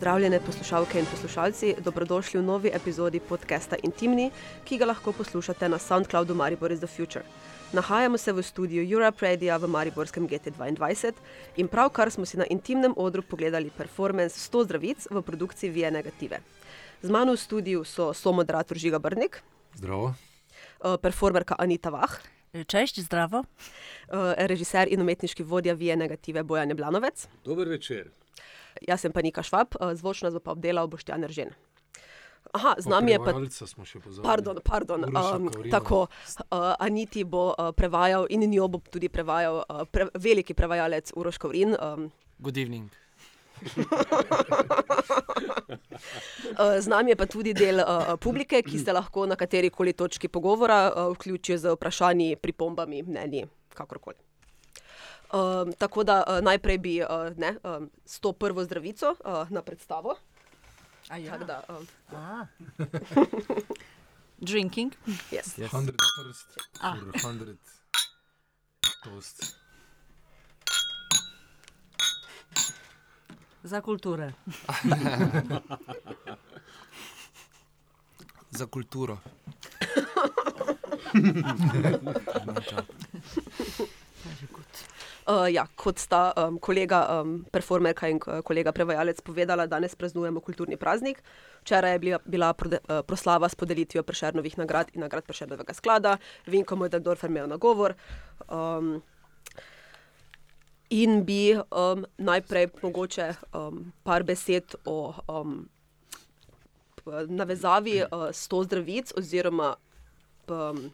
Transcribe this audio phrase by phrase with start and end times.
[0.00, 4.30] Pozdravljene poslušalke in poslušalci, dobrodošli v novi epizodi podcasta Intimni,
[4.64, 7.24] ki ga lahko poslušate na SoundCloudu Maribor is the Future.
[7.72, 11.12] Nahajamo se v studiu Europe Radio v Mariborskem GT2
[11.56, 16.40] in pravkar smo si na intimnem odru pogledali performance 100 zdravic v produkciji Vije Negative.
[17.02, 19.42] Z mano v studiu so somoderator Žiga Brnik,
[19.74, 20.14] Zdravo.
[20.84, 22.20] eh, performerka Anita Vah,
[22.66, 23.44] Cześć, zdravo.
[24.08, 27.28] eh, režiser in umetniški vodja Vije Negative Bojan Blanovec.
[27.44, 28.10] Dober večer.
[28.88, 31.50] Jaz sem pa Nika Švab, eh, zvočno nas bo pa obdelal Boštjan Eržen.
[32.52, 33.24] Aha, z nami je pa.
[33.30, 34.26] Prevajalca smo še pozvali.
[34.26, 35.04] Pardon, pardon.
[35.06, 40.54] Um, tako, uh, Aniti bo uh, prevajal in njo bo tudi prevajal uh, pre, veliki
[40.54, 41.76] prevajalec Uroš Kovrin.
[41.78, 42.90] Um, Good evening.
[46.80, 50.28] z nami je pa tudi del uh, publike, ki se lahko na kateri koli točki
[50.32, 53.44] pogovora uh, vključijo z vprašanji, pripombami, mnenji,
[53.76, 54.29] kakorkoli.
[55.32, 59.62] Um, tako da uh, najprej bi uh, ne, um, s to prvo zdravico uh, na
[59.62, 60.16] predstavo.
[61.08, 61.32] A ja.
[61.32, 62.46] Tako da, um, A.
[64.50, 64.92] Drinking.
[65.30, 65.58] yes.
[65.58, 65.72] Yes.
[65.72, 66.58] 100 toast.
[66.80, 66.96] Ah.
[67.20, 67.56] For 100
[69.04, 69.56] toast.
[73.62, 74.32] Za kulture.
[78.50, 79.18] Za kulturo.
[85.30, 90.40] Uh, ja, kot sta um, kolega um, performerka in uh, kolega prevajalec povedala, danes praznujemo
[90.42, 91.20] kulturni praznik.
[91.62, 96.16] Včeraj je bila, bila prode, uh, proslava s podelitvijo Prešernovih nagrad in nagrad Prešernovega sklada,
[96.46, 97.94] Vinko Mojdendorfer imel nagovor.
[98.48, 99.02] Um,
[100.90, 105.68] in bi um, najprej mogoče um, par besed o um,
[107.28, 109.76] navezavi uh, sto zdravic oziroma
[110.48, 110.90] um,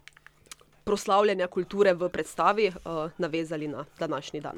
[0.87, 2.75] proslavljanja kulture v predstavi uh,
[3.19, 4.57] navezali na današnji dan.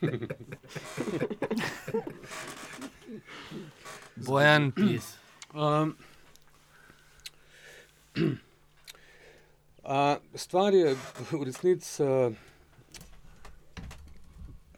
[4.26, 5.16] Bojan, please.
[5.54, 5.96] Um,
[9.84, 10.96] a, stvar je
[11.30, 12.32] v resnici uh,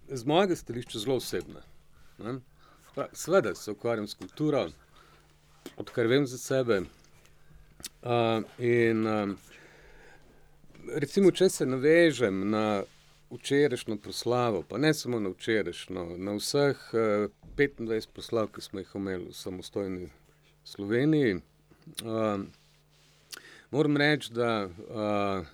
[0.09, 1.72] z mojega stališča zelo osebna.
[2.23, 2.41] Ne.
[3.13, 4.67] Seveda se ukvarjam s kulturo,
[5.77, 6.83] odkar vem za sebe.
[8.03, 9.37] Uh, in um,
[10.95, 12.83] recimo, če se navežem na
[13.31, 18.91] včerajšnjo proslavo, pa ne samo na včerajšnjo, na vseh uh, 25 proslav, ki smo jih
[18.99, 20.11] imeli v samostojni
[20.65, 21.41] Sloveniji.
[22.03, 22.45] Uh,
[23.71, 25.47] moram reči, da uh,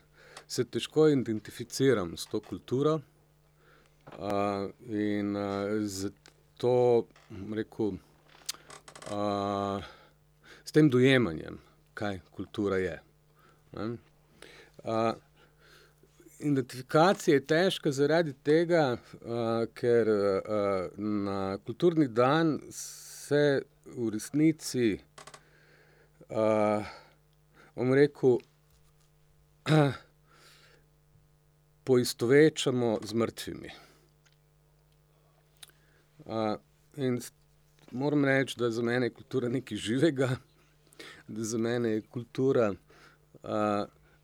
[0.48, 7.98] se težko identificiram s to kulturo uh, in uh, zato, bom rekel,
[9.12, 9.84] uh,
[10.64, 11.58] s tem dojemanjem,
[11.94, 13.00] kaj kultura je.
[13.72, 13.92] Uh,
[16.38, 23.62] Identifikacija je težka zaradi tega, uh, ker uh, na kulturni dan se
[23.96, 25.00] v resnici,
[26.30, 26.86] uh,
[27.74, 28.38] bom rekel,
[31.84, 33.87] poistovečamo z mrtvimi.
[36.28, 36.56] Uh,
[36.96, 37.20] in
[37.92, 40.28] moram reči, da za mene je kultura nekaj živega,
[41.28, 42.72] da za mene je kultura
[43.42, 43.50] uh,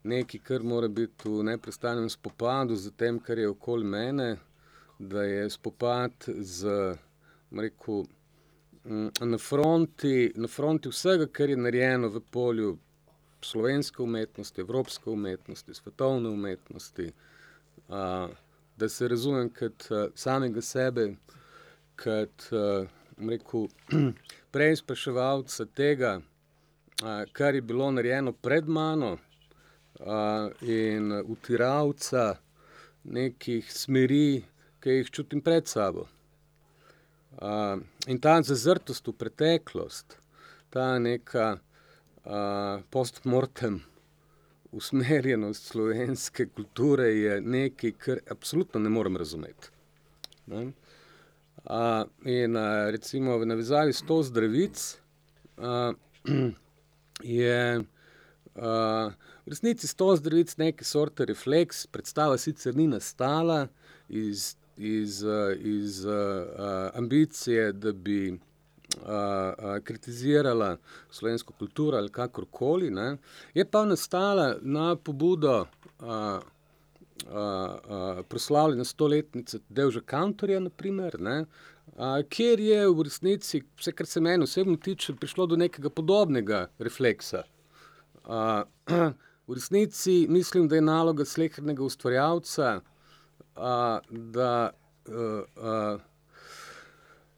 [0.03, 4.37] nekaj, kar mora biti v neprestanem spopadu z tem, kar je okoli mene,
[4.99, 6.69] da je spopad z,
[7.57, 8.05] rekel,
[8.85, 12.77] mm, na fronti, na fronti vsega, kar je narejeno v polju
[13.41, 17.09] slovenske umetnosti, evropske umetnosti, svetovne umetnosti,
[17.89, 18.29] uh,
[18.77, 21.15] da se razumem kot uh, samega sebe,
[21.97, 22.51] kot
[23.17, 23.69] bom rekel,
[24.55, 29.17] preizpraševalca tega, uh, kar je bilo narejeno pred mano,
[30.01, 32.35] uh, in utiralca
[33.05, 34.43] nekih smeri,
[34.81, 36.09] ki jih čutim pred sabo.
[38.07, 40.15] In ta zazrtost v preteklost,
[40.71, 41.57] ta neka
[42.95, 43.81] postmortem
[44.73, 49.73] usmerjenost slovenske kulture je nekaj, kar absolutno ne morem razumeti.
[50.47, 50.73] Ne?
[51.65, 55.01] Uh, in uh, recimo v navezavi s to zdravic
[55.57, 55.97] uh,
[57.41, 59.09] je uh,
[59.45, 63.69] v resnici sto zdravic neke sorte refleks, predstava sicer ni nastala
[64.09, 68.39] iz, iz, uh, iz uh, uh, ambicije, da bi uh,
[69.01, 70.77] uh, kritizirala
[71.11, 73.17] slovensko kulturo ali kakorkoli, ne,
[73.55, 76.45] je pa nastala na pobudo uh,
[77.27, 84.07] uh, uh, proslavljene stoletnice Devža Kantorja, naprimer, ne, uh, kjer je v resnici, vse kar
[84.07, 87.45] se meni osebno tiče, prišlo do nekega podobnega refleksa.
[88.25, 88.65] Uh,
[89.49, 92.81] v resnici mislim, da je naloga slehernega ustvarjalca,
[93.55, 94.73] a, da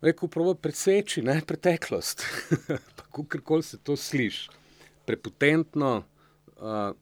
[0.01, 2.23] rekel, pravi preseči ne, preteklost,
[2.97, 4.51] kako koli se to sliši,
[5.07, 6.05] prepotentno.
[6.61, 6.93] A,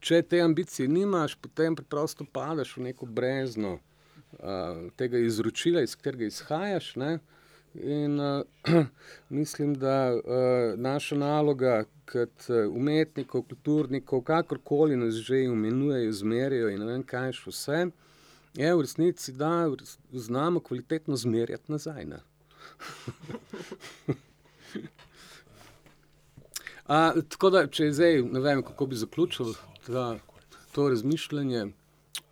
[0.00, 6.24] če te ambicije nimaš, potem preprosto padeš v neko brezno uh, tega izročila, iz katerega
[6.30, 6.96] izhajaš.
[6.96, 7.18] Ne?
[7.74, 8.44] In uh,
[9.40, 10.20] mislim, da uh,
[10.76, 17.50] naša naloga kot umetnikov, kulturnikov, kakorkoli nas že imenujejo, zmerijo in ne vem, kaj še
[17.50, 17.80] vse,
[18.56, 19.68] je v resnici, da
[20.12, 22.06] znamo kvalitetno zmerjati nazaj.
[26.88, 29.52] A, tako da, če zdaj ne vem, kako bi zaključil
[29.92, 30.18] ta,
[30.72, 31.66] to razmišljanje.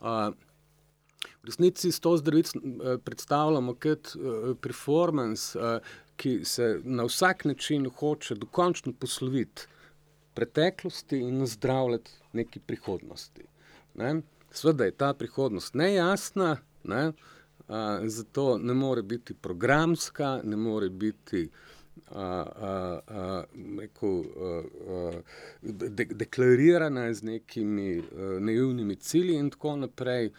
[0.00, 0.30] A,
[1.42, 2.58] v resnici s to zdravico
[3.04, 4.16] predstavljamo kot
[4.60, 5.78] performance, a,
[6.16, 9.66] ki se na vsak način hoče dokončno posloviti
[10.34, 13.44] preteklosti in zdravljati neki prihodnosti.
[13.94, 14.22] Ne?
[14.50, 17.12] Sveda je ta prihodnost nejasna, ne?
[17.68, 21.48] A, zato ne more biti programska, ne more biti
[23.78, 24.24] rekel,
[25.62, 28.02] de, deklarirana z nekimi
[28.40, 30.30] naivnimi cilji, in tako naprej,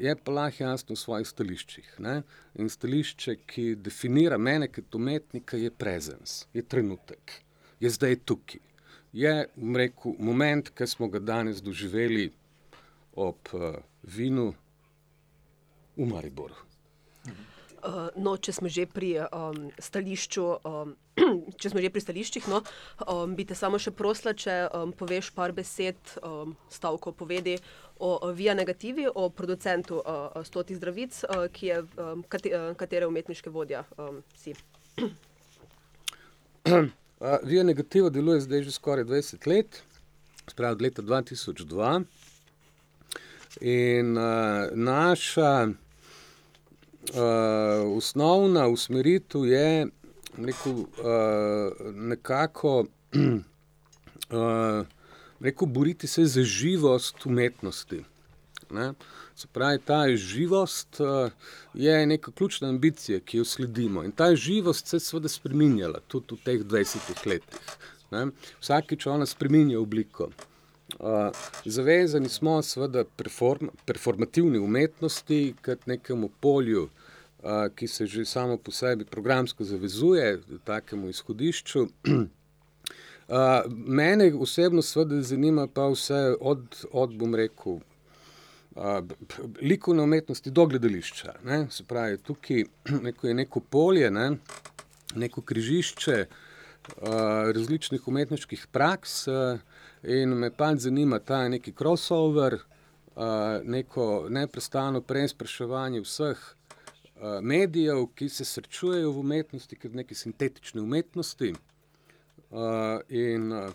[0.00, 1.94] je pa lahko jasno v svojih stališčih.
[1.98, 2.22] Ne?
[2.54, 7.40] In stališče, ki definira mene kot umetnika, je prezens, je trenutek,
[7.80, 8.62] je zdaj tukaj.
[9.14, 9.34] Je
[9.76, 12.32] rekel, moment, ki smo ga danes doživeli
[13.14, 13.54] ob
[14.02, 14.54] vinu
[15.96, 16.58] v Mariboru.
[17.24, 17.53] Uh,
[18.16, 20.94] no, če smo že pri um, stališču, um,
[21.60, 22.62] če smo že pri stališčih, no,
[23.06, 27.58] um, bi te samo še prosila, če um, poveš par besed, um, stavko povedi
[27.98, 33.08] o, o Via Negativi, o producentu uh, Stotih zdravic, uh, je um, kate, uh, katere
[33.10, 34.56] umetniške vodja um, si.
[36.70, 36.88] uh,
[37.44, 39.82] Via Negativa deluje zdaj že skoraj 20 let,
[40.48, 42.04] spravi od leta 2002.
[43.62, 45.68] In uh, naša
[47.14, 49.86] uh, osnovna usmeritev je
[50.36, 50.86] rekel, uh,
[51.94, 52.78] nekako
[53.14, 54.86] uh,
[55.40, 58.04] rekel, boriti se za živost umetnosti.
[58.70, 58.92] Ne?
[59.36, 61.30] Se pravi, ta živost uh,
[61.74, 64.04] je neka ključna ambicija, ki jo sledimo.
[64.04, 67.76] In ta živost se je seveda spremenjala tudi v teh 20 letih.
[68.10, 68.26] Ne?
[68.60, 70.30] Vsakič ona spremenja obliko.
[70.98, 71.30] Uh,
[71.64, 77.03] zavezani smo seveda perform, performativni umetnosti, kot nekemu polju, uh,
[77.74, 81.86] ki se že samo po sebi programsko zavezuje takemu izhodišču.
[83.68, 87.78] Mene osebno seveda zanima pa vse od, od bom rekel,
[89.62, 91.34] likovne umetnosti do gledališča.
[91.44, 91.66] Ne?
[91.70, 92.64] Se pravi, tukaj
[93.06, 94.36] neko je neko polje, ne?
[95.14, 96.26] neko križišče
[97.54, 99.26] različnih umetniških praks.
[100.02, 102.58] In me pač zanima ta neki crossover,
[103.64, 106.42] neko neprestano preizpraševanje vseh
[107.42, 111.54] medijev, ki se srečujejo v umetnosti, kot neki sintetični umetnosti.
[112.54, 113.70] Uh, in uh,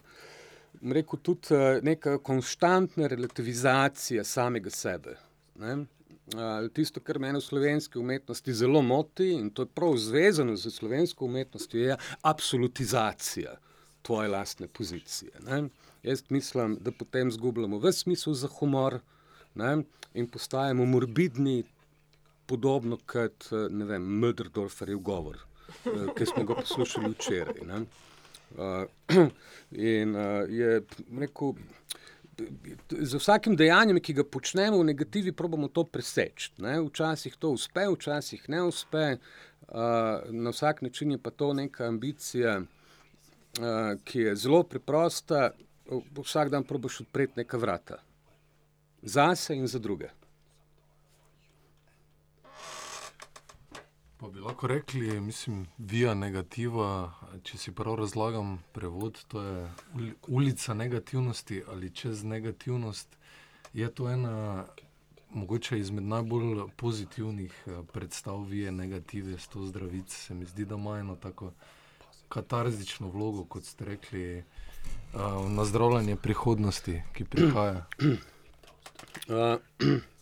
[0.93, 5.17] rekel tudi uh, neka konstantna relativizacija samega sebe.
[5.59, 5.73] Ne?
[6.35, 10.71] Uh, tisto, kar me v slovenski umetnosti zelo moti, in to je prav zvezano z
[10.71, 13.57] slovensko umetnostjo, je absolutizacija
[14.01, 15.31] tvoje lastne pozicije.
[15.45, 15.69] Ne?
[16.03, 18.99] Jaz mislim, da potem izgubljamo vse smisel za humor
[19.56, 19.83] ne?
[20.13, 21.63] in postajamo morbidni,
[22.49, 25.37] podobno kot Möderdorferjev govor,
[25.85, 27.61] eh, ki smo ga poslušali včeraj.
[27.68, 27.83] Ne?
[28.49, 28.85] Uh,
[29.94, 30.15] in
[30.49, 30.81] je
[31.19, 31.53] rekel,
[32.89, 36.53] z vsakim dejanjem, ki ga počnemo v negativi, probujemo to preseči.
[36.87, 39.77] Včasih to uspe, včasih ne uspe, uh,
[40.29, 45.51] na vsak način je pa to neka ambicija, uh, ki je zelo preprosta,
[46.18, 48.01] vsak dan probiš odpreti neka vrata.
[49.01, 50.09] Za sebe in za druge.
[54.19, 59.61] Pa bi lahko rekli, mislim, via negativa, če si prav razlagam prevod, to je
[60.28, 63.16] ulica negativnosti ali čez negativnost.
[63.73, 64.66] Je to ena
[65.30, 70.16] mogoče izmed najbolj pozitivnih eh, predstav via negative s to zdravico.
[70.16, 71.52] Se mi zdi, da ima eno tako
[72.30, 74.44] katarzično vlogo, kot ste rekli
[75.14, 77.85] uh, na zdravljenje prihodnosti, ki prihaja?
[77.99, 79.59] Uh,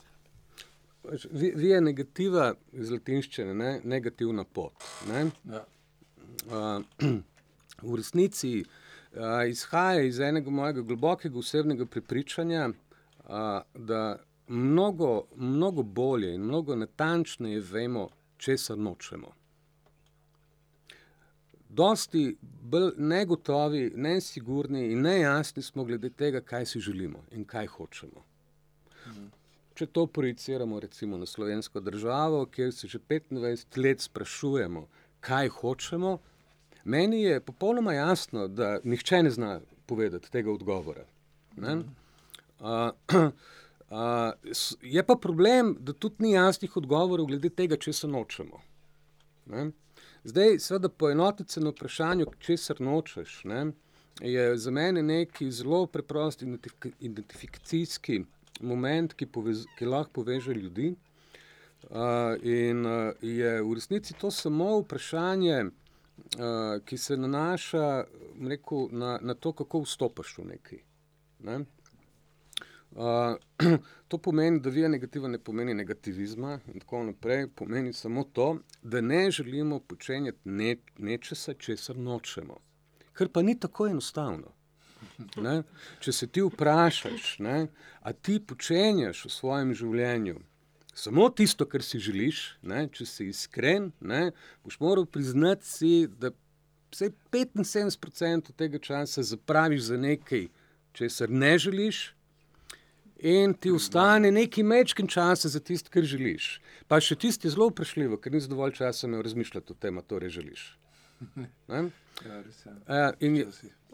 [1.32, 3.80] Vi je negativa iz latinščine, ne?
[3.84, 4.74] negativna pot.
[5.08, 5.30] Ne?
[5.52, 5.64] Ja.
[6.48, 7.08] Uh,
[7.90, 16.34] v resnici uh, izhaja iz enega mojega globokega osebnega prepričanja, uh, da mnogo, mnogo bolje
[16.36, 19.34] in mnogo natančneje vemo, česa nočemo.
[21.70, 28.24] dosti bolj negotovi, nesigurni in nejasni smo glede tega, kaj si želimo in kaj hočemo.
[29.78, 34.88] Če to projiciramo recimo na slovensko državo, kjer se že 25 let sprašujemo,
[35.22, 36.18] kaj hočemo,
[36.84, 41.06] meni je popolnoma jasno, da nihče ne zna povedati tega odgovora.
[41.58, 41.78] Ne?
[44.52, 48.62] S- je pa problem, da tudi ni jasnih odgovorov glede tega, če se nočemo.
[49.54, 49.70] Ne?
[50.24, 53.62] Zdaj, seveda, poenotiti se na vprašanju, česar nočeš, ne,
[54.22, 58.24] je za mene neki zelo preprost identifik identifikacijski
[58.62, 60.96] moment, ki, povez, ki lahko poveže ljudi.
[61.88, 68.06] Uh, in uh, je v resnici to samo vprašanje, uh, ki se nanaša
[68.38, 70.80] bom rekel, na, na to, kako vstopiš v nekaj.
[71.40, 71.60] Ne?
[72.92, 73.36] Uh,
[74.08, 79.02] to pomeni, da vija negativa ne pomeni negativizma in tako naprej, pomeni samo to, da
[79.02, 82.58] ne želimo počenjati ne, nečesa, česar nočemo.
[83.14, 84.57] Kar pa ni tako enostavno.
[85.42, 85.62] Ne?
[86.00, 87.68] Če se ti vprašaš, ne,
[88.02, 90.38] a ti počenjaš v svojem življenju
[90.98, 94.32] samo tisto, kar si želiš, ne, če si iskren, ne,
[94.66, 96.32] boš moral priznati si, da
[96.94, 100.48] vsaj 75% tega časa zapraviš za nekaj,
[100.98, 102.02] česar ne želiš,
[103.18, 106.58] in ti ostane nekaj mečkin časa za tisto, kar želiš.
[106.88, 110.02] Pa še tisti je zelo vprašljivo, ker nisi dovolj časa imel razmišljati o tem, a
[110.06, 110.66] torej želiš.
[111.68, 111.84] Ne?
[112.26, 112.64] Ja, res.
[112.66, 113.48] Uh, in, je,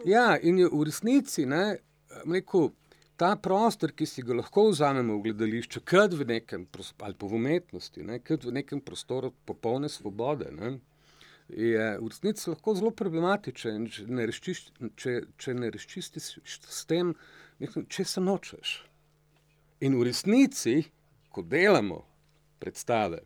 [0.04, 1.76] ja, in je v resnici ne,
[2.24, 2.70] rekel,
[3.16, 6.66] ta prostor, ki si ga lahko vzamemo v gledališče, kot v nekem
[6.98, 10.78] ali pa v umetnosti, ne, kot v nekem prostoru popolne svobode, ne,
[11.48, 17.14] je v resnici lahko zelo problematičen, če ne razčiš- če, če ne razčistiš s tem,
[17.60, 18.74] nekaj, če se nočeš.
[19.80, 20.84] In v resnici,
[21.30, 22.04] ko delamo
[22.58, 23.20] predstave,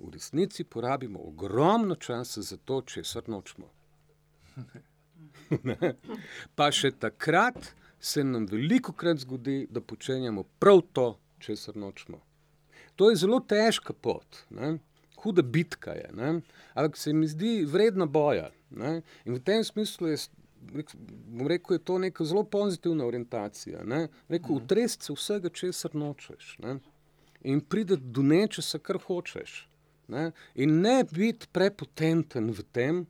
[0.00, 3.70] v resnici porabimo ogromno časa za to, česar nočemo.
[5.64, 5.94] Ne?
[6.54, 11.06] pa še takrat se nam veliko krat zgodi, da počenjamo prav to,
[11.38, 12.20] česar nočemo.
[12.96, 14.78] To je zelo težka pot, ne?
[15.22, 16.40] huda bitka je, ne?
[16.74, 18.50] ampak se mi zdi vredna boja.
[18.70, 19.00] Ne?
[19.24, 20.18] In v tem smislu je,
[21.26, 23.84] bom rekel, je to neka zelo pozitivna orientacija.
[23.84, 24.06] Ne?
[24.28, 26.54] Rekel, utresti se vsega, česar nočeš.
[26.64, 26.78] Ne?
[27.42, 29.64] In prideti do nečesa, kar hočeš.
[30.10, 30.30] Ne?
[30.54, 33.00] In ne biti prepotenten v tem,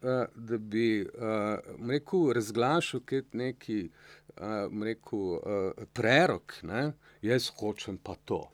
[0.00, 1.58] uh, da bi uh,
[1.88, 6.92] rekel, razglašal kot neki uh, rekel, uh, prerok, ne?
[7.22, 8.44] jaz hočem pa to.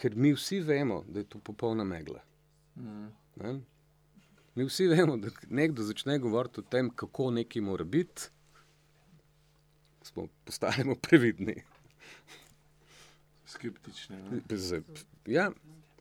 [0.00, 2.22] Ker mi vsi vemo, da je to popolna megla.
[3.36, 3.60] Ne?
[4.54, 8.30] Mi vsi vemo, da nekdo začne govoriti o tem, kako nekaj mora biti,
[10.02, 11.62] smo postajamo previdni.
[13.46, 14.16] Skeptični.
[14.16, 14.80] Ne?
[15.26, 15.50] Ja,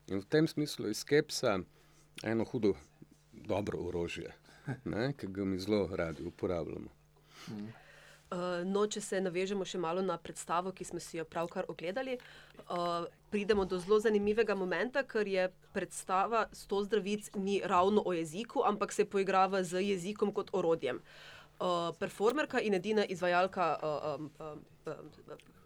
[0.10, 1.60] in v tem smislu je skepsa
[2.24, 2.74] eno hudo,
[3.32, 4.34] dobro orožje,
[4.86, 6.90] ne, ki ga mi zelo radi uporabljamo.
[8.30, 12.20] Uh, no, če se navežemo še malo na predstavo, ki smo si jo pravkar ogledali,
[12.68, 18.62] uh, pridemo do zelo zanimivega momenta, ker je predstava Sto zdravic ni ravno o jeziku,
[18.70, 21.02] ampak se poigrava z jezikom kot orodjem.
[21.58, 23.72] Uh, performerka in edina izvajalka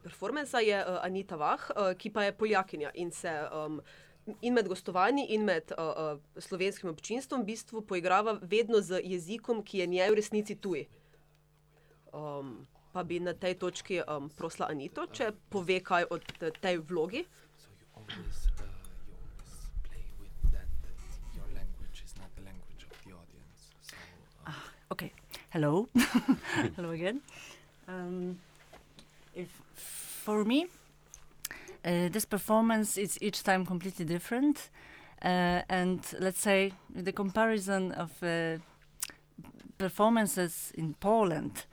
[0.03, 1.67] performansa je Anita Vah,
[1.99, 3.31] ki pa je poljakinja in se
[4.41, 9.63] in med gostovanji, in med uh, uh, slovenskim občinstvom v bistvu poigrava vedno z jezikom,
[9.63, 10.85] ki je njej v resnici tuj.
[12.13, 16.77] Um, pa bi na tej točki um, prosila Anito, če pove kaj o te- tej
[16.77, 17.25] vlogi.
[17.57, 18.69] So you always, uh,
[19.07, 19.53] you always
[19.89, 20.97] play with that, that
[21.33, 23.73] your language is not the language of the audience.
[23.81, 23.95] So,
[24.47, 24.51] uh,
[24.93, 25.11] Okay.
[25.49, 25.89] Hello.
[26.77, 27.21] Hello again.
[27.87, 28.39] Um,
[29.35, 29.49] if
[30.23, 30.67] for me,
[31.85, 34.69] uh, this performance is each time completely different,
[35.21, 38.57] uh, and let's say the comparison of uh,
[39.77, 41.65] performances in Poland,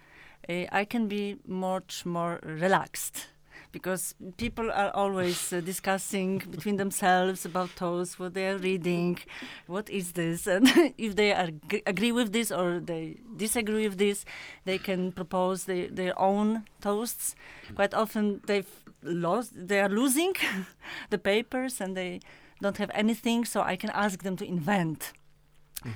[0.49, 3.29] uh, I can be much more relaxed.
[3.73, 9.19] Because people are always uh, discussing between themselves about those, what they are reading,
[9.67, 10.67] what is this, and
[10.99, 14.25] if they are, g- agree with this or they disagree with this,
[14.65, 17.37] they can propose the, their own toasts.
[17.77, 18.71] Quite often they've
[19.03, 20.35] lost, they are losing
[21.11, 22.21] the papers and they
[22.61, 25.13] don't have anything, so I can ask them to invent.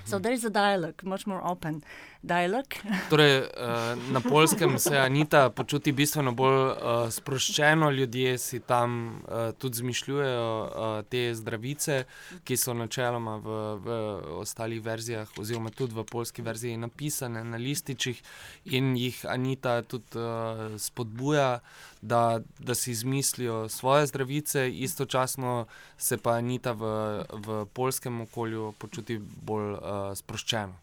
[0.05, 1.83] So there is a dialogue, much more open
[2.23, 2.75] dialogue.
[3.11, 9.53] Torej, eh, na polskem se Anita počuti bistveno bolj eh, sproščeno, ljudje si tam eh,
[9.59, 12.05] tudi zmišljujejo eh, te zdravice,
[12.45, 13.99] ki so načeloma v, v
[14.41, 18.23] ostalih verzijah, oziroma tudi v polski verziji, napisane na lističih,
[18.65, 21.59] in jih Anita tudi eh, spodbuja,
[22.05, 25.67] da, da si izmislijo svoje zdravice, istočasno
[25.99, 26.85] se pa Anita v,
[27.33, 29.81] v polskem okolju počuti bolj uh,
[30.15, 30.75] sproščeno.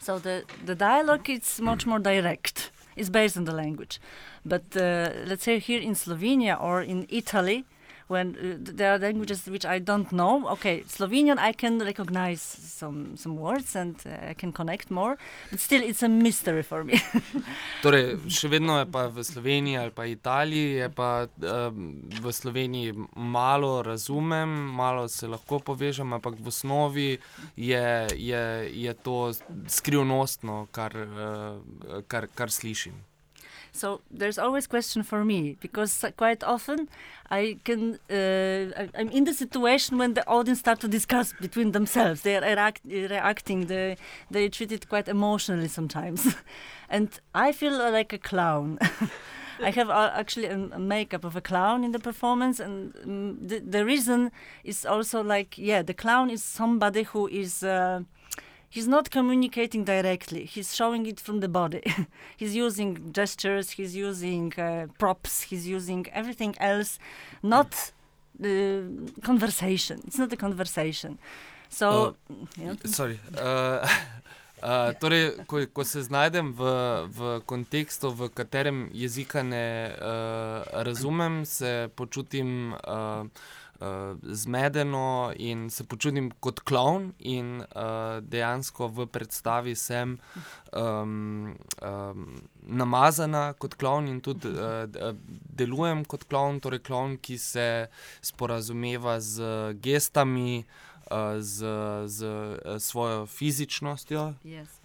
[0.00, 2.70] So the, the dialogue is much more direct.
[2.96, 4.00] It's based on the language.
[4.44, 7.64] But uh, let's say here in Slovenia or in Italy,
[8.10, 13.16] when uh, there are languages which I don't know, okay, Slovenian I can recognize some
[13.16, 15.16] some words and uh, I can connect more,
[15.50, 16.98] but still it's a mystery for me.
[17.84, 22.96] Torej, še vedno je pa v Sloveniji ali pa Italiji, je pa um, v Sloveniji
[23.14, 24.50] malo razumem,
[24.82, 27.10] malo se lahko povežem, ampak v osnovi
[27.56, 27.86] je,
[28.16, 29.30] je, je to
[29.70, 33.09] skrivnostno, kar, uh, kar, kar slišim.
[33.72, 36.88] So there's always question for me because quite often
[37.30, 41.72] I can uh, I, I'm in the situation when the audience start to discuss between
[41.72, 42.22] themselves.
[42.22, 43.66] They are react, reacting.
[43.66, 43.96] They
[44.30, 46.36] they treat it quite emotionally sometimes,
[46.88, 48.78] and I feel like a clown.
[49.62, 53.58] I have uh, actually a, makeup of a clown in the performance, and um, the,
[53.60, 54.32] the reason
[54.64, 57.62] is also like yeah, the clown is somebody who is.
[57.62, 58.02] Uh,
[58.70, 60.44] he's not communicating directly.
[60.44, 61.82] He's showing it from the body.
[62.36, 66.98] He's using gestures he's using uh, props he's using everything else
[67.42, 67.92] not
[68.38, 68.58] the
[69.22, 70.00] conversation.
[70.06, 71.18] It's not a conversation.
[71.68, 71.88] So
[72.30, 72.74] uh, yeah.
[72.84, 73.18] sorry.
[73.36, 73.86] Uh,
[74.60, 76.60] Uh, torej, ko, ko se znajdem v,
[77.08, 83.24] v kontekstu, v katerem jezika ne uh, razumem, se počutim uh,
[83.80, 90.18] uh, zmedeno in se počutim kot klovn, in uh, dejansko v predstavi sem
[90.72, 92.26] um, um,
[92.62, 94.84] namazana kot klovn in tudi uh,
[95.56, 97.68] delujem kot klovn, torej klovn, ki se
[98.22, 100.64] sporazumeva z gestami,
[101.10, 104.34] uh, z, z uh, svojo fizičnostjo.
[104.44, 104.80] Yes.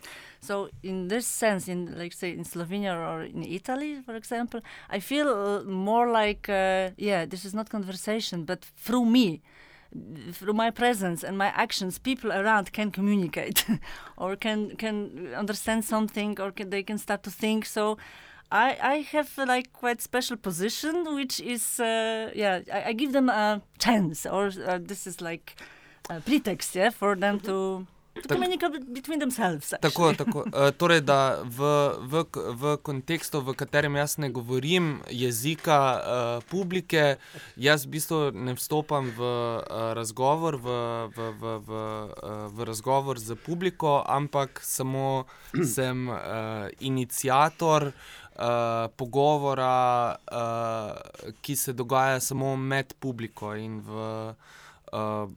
[0.45, 4.99] So in this sense, in like say in Slovenia or in Italy, for example, I
[4.99, 9.41] feel uh, more like uh, yeah, this is not conversation, but through me,
[10.31, 13.65] through my presence and my actions, people around can communicate,
[14.17, 17.65] or can can understand something, or can, they can start to think.
[17.65, 17.97] So.
[18.51, 23.11] I, I have uh, like quite special position, which is uh, yeah I, I, give
[23.11, 25.55] them a chance, or uh, this is like
[26.11, 27.87] a pretext, yeah, for them to
[29.81, 30.39] Tako, tako.
[30.39, 31.59] Uh, torej, da v,
[31.99, 37.17] v, v kontekstu, v katerem jaz ne govorim jezika uh, publike,
[37.59, 40.77] jaz v bistvu ne vstopam v uh, razgovor, v,
[41.11, 45.27] v, v, v, uh, v razgovor z publiko, ampak samo
[45.75, 47.91] sem uh, inicijator.
[48.35, 53.95] Uh, pogovora, uh, ki se dogaja samo med publiko in v.
[54.91, 55.31] Uh,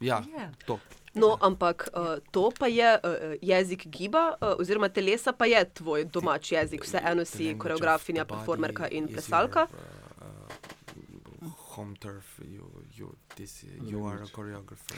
[0.00, 0.48] ja, yeah.
[0.64, 0.80] to.
[1.14, 6.08] No, ampak uh, to pa je uh, jezik giba, uh, oziroma telesa pa je tvoj
[6.08, 9.66] domač jezik, vseeno si koreografinja, performerka in plesalka.
[11.76, 12.64] Home turf, you,
[12.96, 14.96] you, this, you are a choreographer.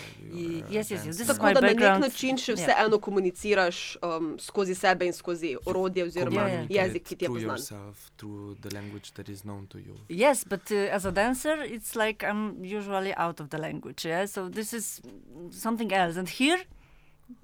[0.70, 1.27] Yes, yes, yes.
[1.27, 3.01] Tako da na nek način še vseeno yeah.
[3.01, 6.87] komuniciraš um, skozi sebe in skozi orodje oziroma yeah, yeah.
[6.87, 7.94] jezik, ki ti je poznan.
[10.09, 14.05] Yes, but uh, as a dancer, it's like I'm usually out of the language.
[14.05, 14.27] Yeah?
[14.27, 15.01] So this is
[15.51, 16.16] something else.
[16.16, 16.59] And here,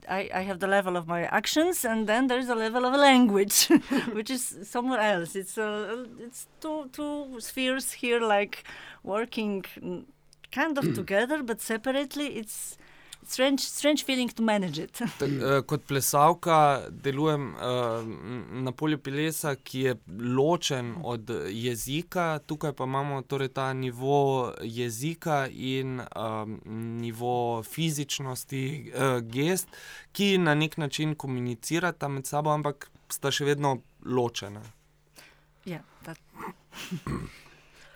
[0.09, 2.95] I, I have the level of my actions, and then there is a level of
[2.95, 3.69] language,
[4.13, 5.35] which is somewhere else.
[5.35, 8.65] It's uh, it's two two spheres here, like
[9.03, 9.65] working
[10.51, 12.27] kind of together, but separately.
[12.39, 12.77] It's
[13.27, 15.01] strange, strange feeling to manage it.
[15.19, 18.05] Tak, uh, kot plesalka delujem uh,
[18.63, 19.95] na polju pelesa, ki je
[20.37, 26.61] ločen od jezika, tukaj pa imamo torej ta nivo jezika in um,
[27.01, 29.69] nivo fizičnosti, uh, gest,
[30.13, 34.63] ki na nek način komunicirata med sabo, ampak sta še vedno ločena.
[35.65, 36.21] Ja, yeah,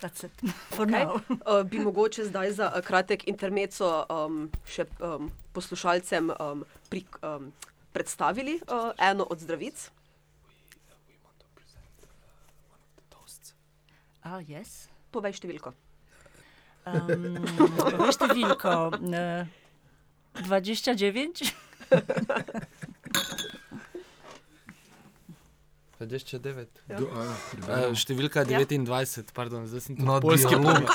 [0.79, 1.05] Okay.
[1.45, 7.51] Uh, bi mogoče zdaj za uh, kratek intermezzo um, še um, poslušalcem um, pri, um,
[7.93, 9.89] predstavili uh, eno od zdravic?
[14.25, 14.87] Oh, yes.
[15.13, 15.69] Povej številko.
[16.89, 17.37] Um,
[17.77, 18.73] povej številko.
[20.35, 21.53] Uh, 29.
[25.99, 26.67] 29.
[26.89, 26.99] Ja.
[26.99, 29.23] Uh, številka 29, ja.
[29.35, 30.89] pardon, zdaj sem na dialog.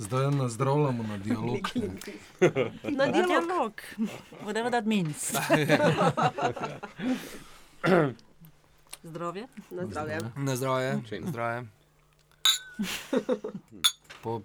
[0.00, 1.68] Zdaj nazdravljamo na dialog.
[3.00, 3.84] na dialog.
[4.46, 5.32] Whatever that means.
[9.02, 9.46] Zdravje.
[9.70, 10.18] Na zdravje.
[10.36, 11.02] Na zdravje.
[11.28, 11.66] zdravje.
[14.22, 14.40] Po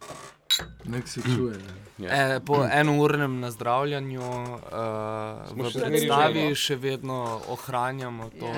[0.86, 1.60] Nek se čuje.
[2.00, 4.28] E, po enournem nazdravljanju uh,
[5.52, 8.52] v predstavi še vedno ohranjamo to.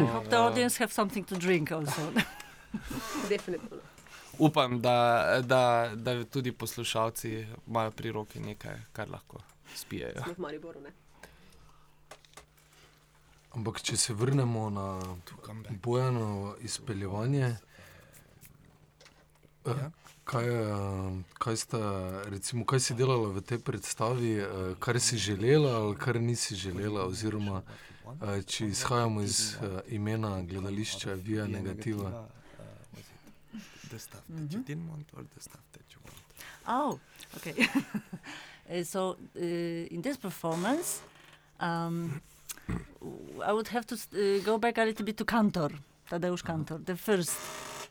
[4.47, 4.97] Upam, da,
[5.41, 9.41] da, da tudi poslušalci imajo pri roki nekaj, kar lahko
[9.75, 10.23] spijejo.
[13.57, 14.99] Ampak, če se vrnemo na
[15.81, 17.57] bojano izpeljevanje, eh,
[19.67, 19.91] Ja.
[20.27, 21.79] Kaj, eh, kaj, sta,
[22.25, 24.45] recimo, kaj si delala v tej predstavi, eh,
[24.79, 29.55] kar si želela ali kar nisi želela, oziroma eh, če izhajamo iz
[29.87, 32.27] imena gledališča Via Negativa.
[35.89, 36.19] You want.
[36.67, 36.99] Oh,
[37.37, 37.67] okay.
[38.83, 40.99] So uh, in this performance,
[41.61, 42.21] um,
[43.45, 45.71] I would have to uh, go back a little bit to Cantor,
[46.09, 47.39] Tadeusz Cantor, the first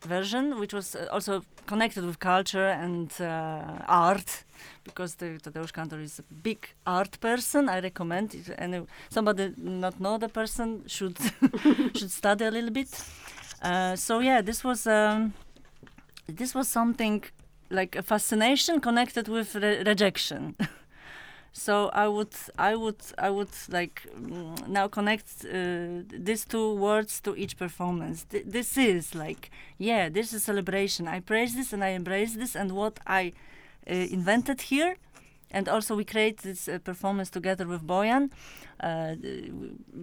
[0.03, 4.45] version, which was uh, also connected with culture and uh, art,
[4.85, 7.69] because the Tadeusz Kantor is a big art person.
[7.69, 11.19] I recommend if any somebody not know the person should
[11.97, 12.89] should study a little bit.
[13.63, 15.33] Uh, so yeah, this was um,
[16.27, 17.25] this was something
[17.71, 20.57] like a fascination connected with re- rejection.
[21.57, 27.19] so I would, I would, I would like mm, now connect uh, these two words
[27.23, 28.25] to each performance.
[28.25, 31.09] Th- this is like, yeah, this is celebration.
[31.09, 33.33] I praise this and I embrace this and what I
[33.91, 34.97] uh, invented here.
[35.51, 38.31] And also, we create this uh, performance together with Boyan.
[38.79, 39.15] Uh,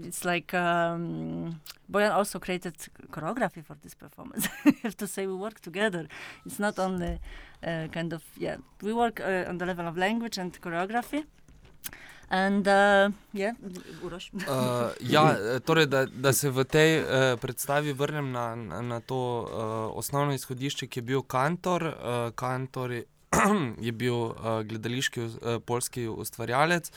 [0.01, 1.61] it's like um,
[1.91, 2.75] Boyan also created
[3.11, 4.47] choreography for this performance.
[4.65, 6.07] I have to say, we work together.
[6.45, 7.19] It's not only
[7.63, 11.23] uh, kind of yeah we work uh, on the level of language and choreography
[12.29, 13.53] and uh, yeah
[14.03, 14.31] Uroš.
[14.33, 17.05] Uh, ja, torej, da, da se v tej uh,
[17.39, 21.83] predstavi vrnem na, na, na to uh, osnovno izhodišče, ki je bil Kantor.
[21.83, 23.03] Uh, Kantor je,
[23.87, 25.31] je bil uh, gledališki uh,
[25.65, 26.91] polski ustvarjalec.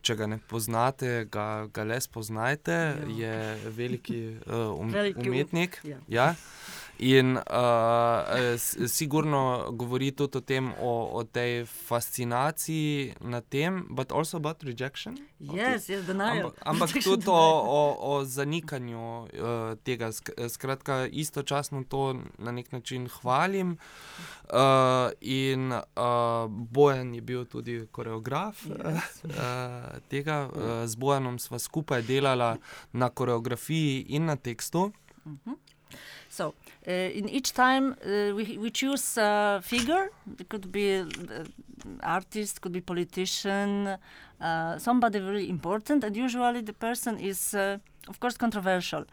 [0.00, 2.76] Če ga ne poznate, ga, ga le spoznajte.
[3.20, 3.34] Je
[3.76, 5.80] veliki uh, um, Veliki um- umetnik.
[5.84, 5.98] ja.
[6.08, 6.34] Ja.
[7.02, 14.36] In uh, sigurno govori tudi o tem, o, o tej fascinaciji nad tem, but also
[14.36, 15.16] about rejection.
[15.40, 19.28] yes yes denial Ampak, ampak tudi o, o, o zanikanju uh,
[19.82, 20.12] tega.
[20.12, 23.78] Sk- Skratka, istočasno to na nek način hvalim.
[24.52, 25.80] Uh, in uh,
[26.48, 30.50] Bojan je bil tudi koreograf uh, uh, tega.
[30.52, 32.56] Uh, z Bojanom sva skupaj delala
[32.92, 34.92] na koreografiji in na tekstu.
[36.40, 36.54] So
[36.88, 40.10] uh, in each time uh, we, we choose a figure.
[40.38, 41.04] It could be uh,
[42.02, 43.98] artist could be politician
[44.78, 46.04] somebody very important.
[46.04, 49.04] And usually the person is of course controversial.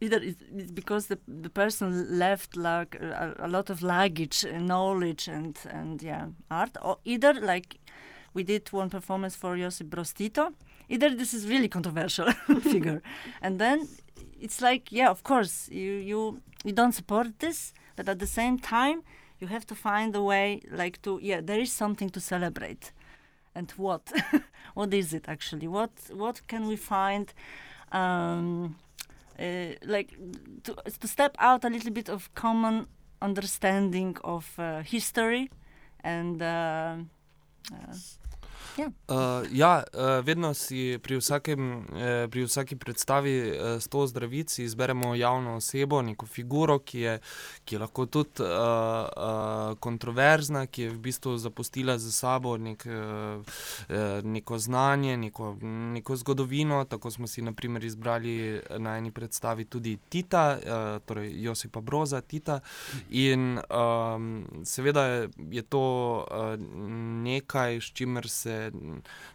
[0.00, 5.28] Either it's, because the, the person left like a, a lot of luggage uh, knowledge
[5.28, 6.76] and and yeah art.
[6.82, 7.78] Or either like
[8.34, 10.52] we did one performance for Josip Brostito
[10.88, 12.30] either this is really controversial
[12.62, 13.02] figure.
[13.42, 13.88] And then
[14.44, 16.20] it's like yeah of course you you
[16.64, 19.02] you don't support this but at the same time
[19.40, 22.92] you have to find a way like to yeah there is something to celebrate.
[23.54, 24.12] And what?
[24.74, 25.68] What is it actually?
[25.68, 27.32] What what can we find
[27.92, 28.76] um
[29.38, 30.10] uh, like
[30.64, 32.86] to, to step out a little bit of common
[33.20, 35.50] understanding of uh, history
[36.02, 36.96] and uh,
[38.78, 39.16] uh, Uh,
[39.52, 45.14] ja, uh, vedno si pri, vsakem, eh, pri vsaki predstavi eh, s to zdravici izberemo
[45.14, 47.18] javno osebo, neko figuro, ki je,
[47.64, 52.86] ki je lahko tudi uh, uh, kontroverzna, ki je v bistvu zapustila za sabo nek,
[52.86, 53.42] uh,
[54.24, 56.84] neko znanje, neko, neko zgodovino.
[56.84, 62.60] Tako smo si naprimer izbrali na eni predstavi tudi Tita, uh, torej Josipa Broza, Tita.
[63.10, 65.04] In um, seveda
[65.50, 66.60] je- to uh,
[67.24, 68.28] nekaj, s čimer
[68.70, 68.70] se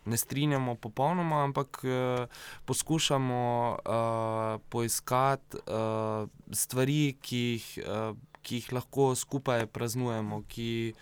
[0.05, 2.25] ne strinjamo popolnoma, ampak uh,
[2.65, 10.93] poskušamo uh, poiskati uh, stvari, ki jih, uh, ki jih lahko skupaj praznujemo, ki,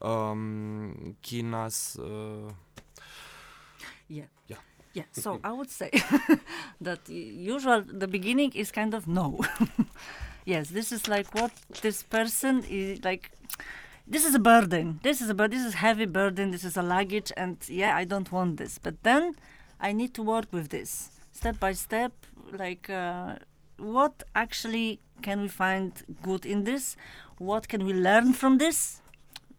[0.00, 1.98] um, ki nas.
[2.00, 2.50] Uh,
[4.08, 4.58] yeah Yeah.
[4.92, 5.90] yeah so i would say
[6.80, 9.38] that usual the beginning is kind of no
[10.44, 11.52] yes this is like what
[11.82, 13.30] this person is like
[14.10, 14.98] this is a burden.
[15.02, 16.50] This is a this is heavy burden.
[16.50, 18.78] This is a luggage and yeah i don't want this.
[18.78, 19.34] But then
[19.80, 20.90] i need to work with this
[21.32, 22.12] step by step
[22.58, 23.36] like uh,
[23.78, 25.92] what actually can we find
[26.22, 26.96] good in this?
[27.38, 29.00] What can we learn from this?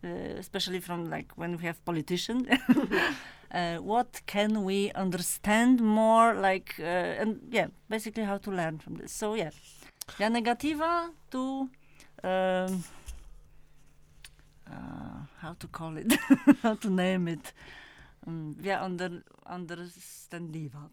[0.04, 0.08] Uh,
[0.44, 2.48] especially from like when we have politicians
[3.54, 8.96] uh, what can we understand more like uh, and yeah basically how to learn from
[8.96, 9.12] this.
[9.12, 9.52] So yeah.
[10.20, 11.70] Yeah negativa to
[12.24, 12.84] um,
[14.72, 16.14] uh, how to call it
[16.64, 17.54] how to name it
[18.28, 20.90] um, yeah under understandiva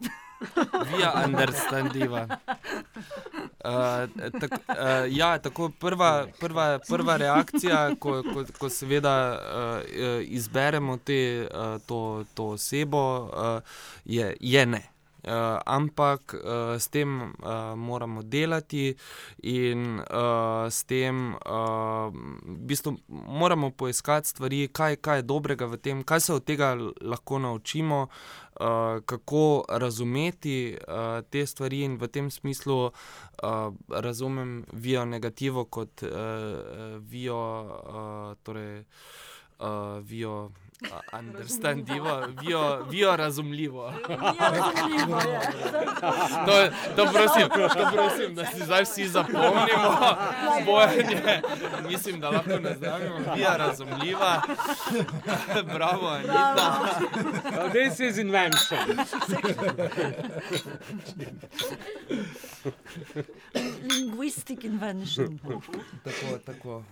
[0.90, 2.38] Via understandiva.
[3.64, 4.06] Uh,
[4.40, 9.82] tak, uh, ja, tako prva, prva, prva reakcija, ko, ko, ko seveda uh,
[10.22, 13.02] izberemo te, uh, to, to osebo,
[13.34, 13.60] uh,
[14.04, 14.82] je, je ne.
[15.28, 18.96] Uh, ampak uh, s tem uh, moramo delati
[19.42, 22.08] in uh, s tem uh,
[22.42, 26.74] v bistvu moramo poiskati stvari, kaj, kaj je dobrega v tem, kaj se od tega
[27.00, 28.08] lahko naučimo.
[28.58, 32.92] Uh, kako razumeti uh, te stvari, in v tem smislu uh,
[33.88, 36.10] razumem vijo negativo kot uh,
[36.98, 38.82] vijo, uh, torej,
[39.60, 40.50] uh, vijo
[41.12, 43.92] understandljivo, vijo, vijo razumljivo.
[46.46, 50.16] to, to, prosim, to prosim, da si zdaj vsi zapomnimo,
[50.66, 51.40] bojanje.
[51.88, 54.42] Mislim, da lahko ne znamo, vijo razumljiva.
[55.74, 57.00] Bravo, Anita.
[57.46, 58.78] Oh, this is invention.
[63.82, 65.38] Linguistic invention.
[66.04, 66.84] tako, tako.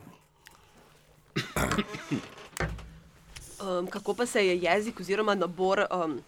[3.60, 6.20] Um, kako pa se je jezik oziroma nabor, um,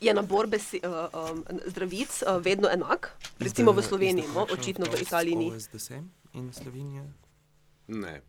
[0.00, 3.10] je nabor besi, uh, um, zdravic uh, vedno enak?
[3.38, 4.46] Recimo v Sloveniji, no?
[4.52, 5.52] očitno v Italiji ni.
[6.34, 7.04] In Slovenija.
[7.86, 8.20] Ne.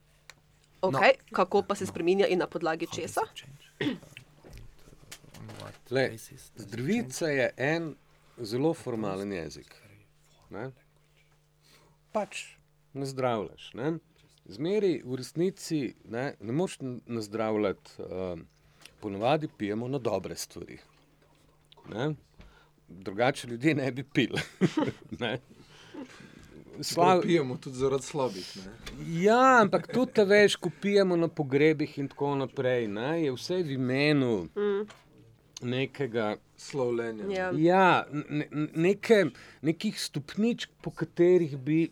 [0.82, 1.13] Okay.
[1.17, 1.36] No.
[1.36, 3.21] Kako pa se spremenja in na podlagi česa?
[5.89, 6.17] Le,
[6.56, 7.95] zdravica je en
[8.38, 9.76] zelo formalen jezik.
[10.50, 10.71] Ne?
[12.12, 12.58] Pač
[12.93, 13.71] ne zdravljaš.
[13.73, 13.97] Ne?
[14.47, 18.39] Zmeri v resnici ne, ne moš nazdravljati, uh,
[18.99, 20.77] ponovadi pijemo na dobre stvari.
[21.89, 22.13] Ne?
[22.88, 24.41] Drugače ljudje ne bi pili.
[25.19, 25.39] ne?
[26.81, 27.21] Slav...
[27.21, 28.57] Pijemo tudi zaradi slabih.
[28.65, 28.71] Ne?
[29.21, 32.88] Ja, ampak tudi te veš, ko pijemo na pogrebih in tako naprej.
[32.88, 33.23] Ne?
[33.23, 34.88] Je vse v imenu mm.
[35.62, 36.36] nekega.
[36.60, 37.25] Slovljenja.
[37.29, 39.25] Ja, Ja, ne, neke,
[39.62, 41.89] nekih stopničk, po katerih bi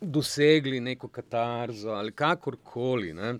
[0.00, 3.12] dosegli neko katarzo ali kakorkoli.
[3.14, 3.38] Ne.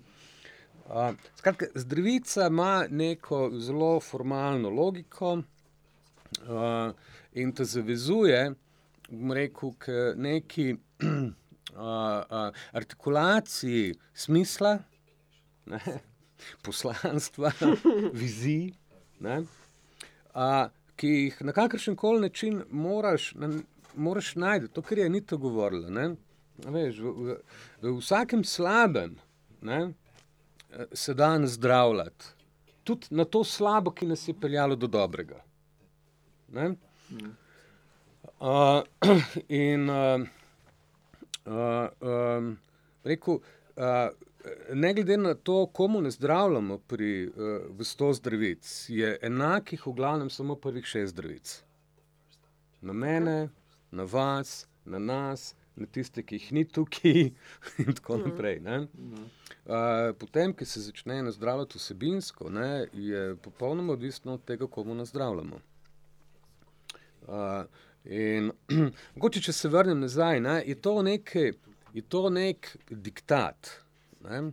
[0.87, 6.91] Uh, skratka, zdravica ima neko zelo formalno logiko uh,
[7.33, 8.53] in te zavezuje,
[9.09, 11.09] bom rekel, k neki uh,
[11.77, 14.77] uh, artikulaciji smisla,
[15.65, 15.79] ne,
[16.65, 17.51] poslanstva,
[18.19, 18.71] vizij,
[19.19, 19.41] ne,
[20.33, 23.51] uh, ki jih na kakršen koli način moraš, na,
[23.95, 25.89] moraš najti, to, kar je Anita govorila.
[25.89, 26.15] Ne,
[26.65, 27.37] Veš, v, v,
[27.81, 29.17] v vsakem slabem
[29.61, 29.93] ne,
[30.93, 32.25] se da nazdravljati,
[32.83, 35.41] tudi na to slabo, ki nas je peljalo do dobrega.
[36.53, 36.75] Ne?
[38.39, 38.81] Uh,
[39.49, 40.21] in uh,
[41.45, 42.57] uh, um,
[43.03, 43.39] rekel,
[43.75, 44.09] uh,
[44.73, 50.29] ne glede na to, komu ne zdravljamo pri uh, sto zdravic, je enakih v glavnem
[50.29, 51.63] samo prvih šest zdravic.
[52.81, 53.49] Na mene,
[53.91, 57.31] na vas, na nas, na tiste, ki jih ni tukaj,
[57.83, 58.61] in tako naprej.
[58.63, 65.59] Uh, potem, ki se začne nazdravljati vsebinsko, ne, je popolnoma odvisno od tega, komu nazdravljamo.
[67.27, 67.65] Uh,
[68.05, 68.51] in
[69.15, 71.51] mogoče, če se vrnem nazaj, ne, je, to neke,
[71.93, 73.73] je to nek diktat.
[74.23, 74.47] Ne.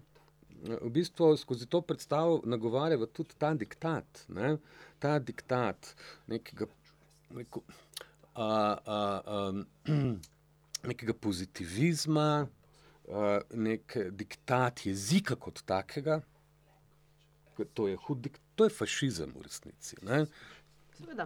[0.65, 4.57] V bistvu skozi to predstavo nagovarjava tudi ta diktat, ne,
[4.99, 5.95] ta diktat
[6.27, 6.71] nekega.
[7.35, 7.63] Neko,
[8.35, 9.53] a, a, a,
[10.87, 12.47] nekega pozitivizma,
[13.05, 16.20] uh, nek diktat jezika kot takega.
[17.75, 19.97] To je, hud, to je fašizem v resnici.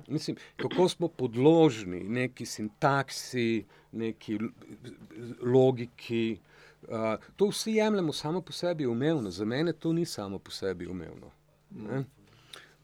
[0.08, 4.38] Mislim, kako smo podložni neki sintaksi, neki
[5.42, 6.38] logiki.
[6.82, 10.86] Uh, to vsi jemljemo samo po sebi umevno, za mene to ni samo po sebi
[10.86, 11.30] umevno.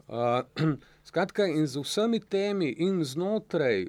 [0.07, 3.85] Uh, Skratka, in z vsemi temi in znotraj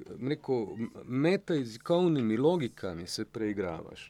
[1.05, 4.09] metajezikovnimi logikami se preigravaš.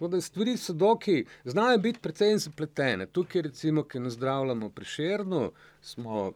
[0.00, 3.06] Da, stvari so doki, znajo biti precej zapletene.
[3.06, 6.32] Tukaj, recimo, ki nazdravljamo prešerno, smo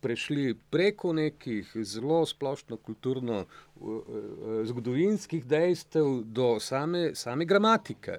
[0.00, 3.44] prešli preko nekih zelo splošno kulturno
[4.64, 8.18] zgodovinskih dejstev do same, same gramatike.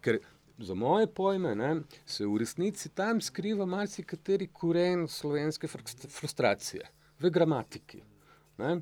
[0.00, 0.18] Ker
[0.58, 5.68] za moje pojme, ne, se v resnici tam skriva marsikateri koren slovenske
[6.08, 6.90] frustracije
[7.20, 8.02] v gramatiki.
[8.58, 8.80] Ne.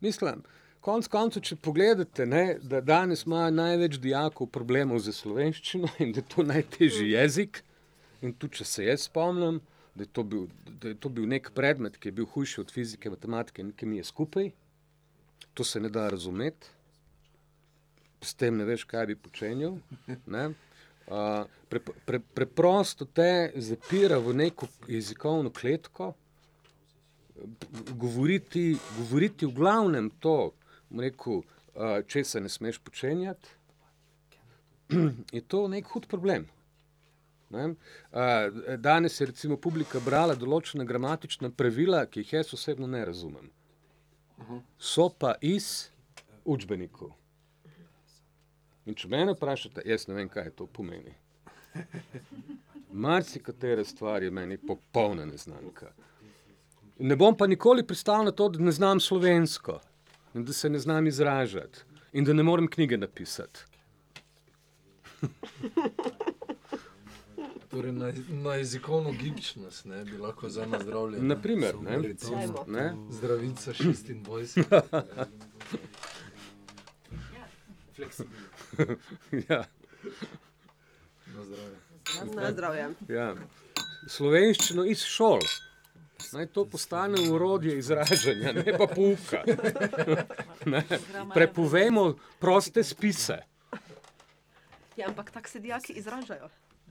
[0.00, 0.42] Mislim,
[0.80, 6.20] konc koncev, če pogledate, ne, da danes ima največ dijakov problemov z slovenščino in da
[6.22, 7.62] je to najtežji jezik.
[8.22, 9.60] In tudi, če se jaz spomnim,
[9.94, 13.10] da je, bil, da je to bil nek predmet, ki je bil hujši od fizike,
[13.12, 14.50] matematike in kemije skupaj,
[15.54, 16.72] to se ne da razumeti,
[18.24, 19.76] s tem ne veš, kaj bi počenjal.
[20.26, 20.48] Ne.
[21.04, 26.14] Uh, pre, pre, preprosto te zapira v neko jezikovno kletko,
[27.92, 30.52] govoriti, govoriti v glavnem to,
[30.98, 33.48] rekel, uh, če se ne smeš počenjati,
[35.36, 36.46] je to nek hud problem.
[37.50, 37.66] Ne?
[37.68, 43.50] Uh, danes je recimo publika brala določena gramatična pravila, ki jih jaz osebno ne razumem.
[44.78, 45.88] so pa iz
[46.44, 47.12] učbenikov.
[48.86, 51.14] In če me vprašate, jaz ne vem, kaj to pomeni.
[52.92, 55.92] Marsikatere stvari je meni popolna neznanka.
[56.98, 59.80] Ne bom pa nikoli pristal na to, da ne znam slovensko
[60.34, 61.78] in da se ne znam izražati
[62.12, 63.60] in da ne morem knjige napisati.
[67.70, 71.26] Torej, na, na jezikovno gibčnost ne, bi lahko za nas zdravljali.
[71.26, 71.98] Naprimer, ne?
[71.98, 72.64] Dajmo.
[72.68, 72.94] Ne?
[73.10, 74.64] Zdravica 26.
[79.48, 79.64] Ja,
[81.26, 81.76] Na zdravje.
[82.36, 82.88] Na zdravje.
[83.08, 83.34] ja.
[84.06, 85.40] Slovenščino iz šol.
[86.32, 89.42] Naj to postane urodje izražanja, ne pa pouka.
[90.66, 90.80] Ne.
[91.34, 93.38] Prepovemo proste spise.
[94.96, 96.48] Ja, ampak tako se dijaki izražajo.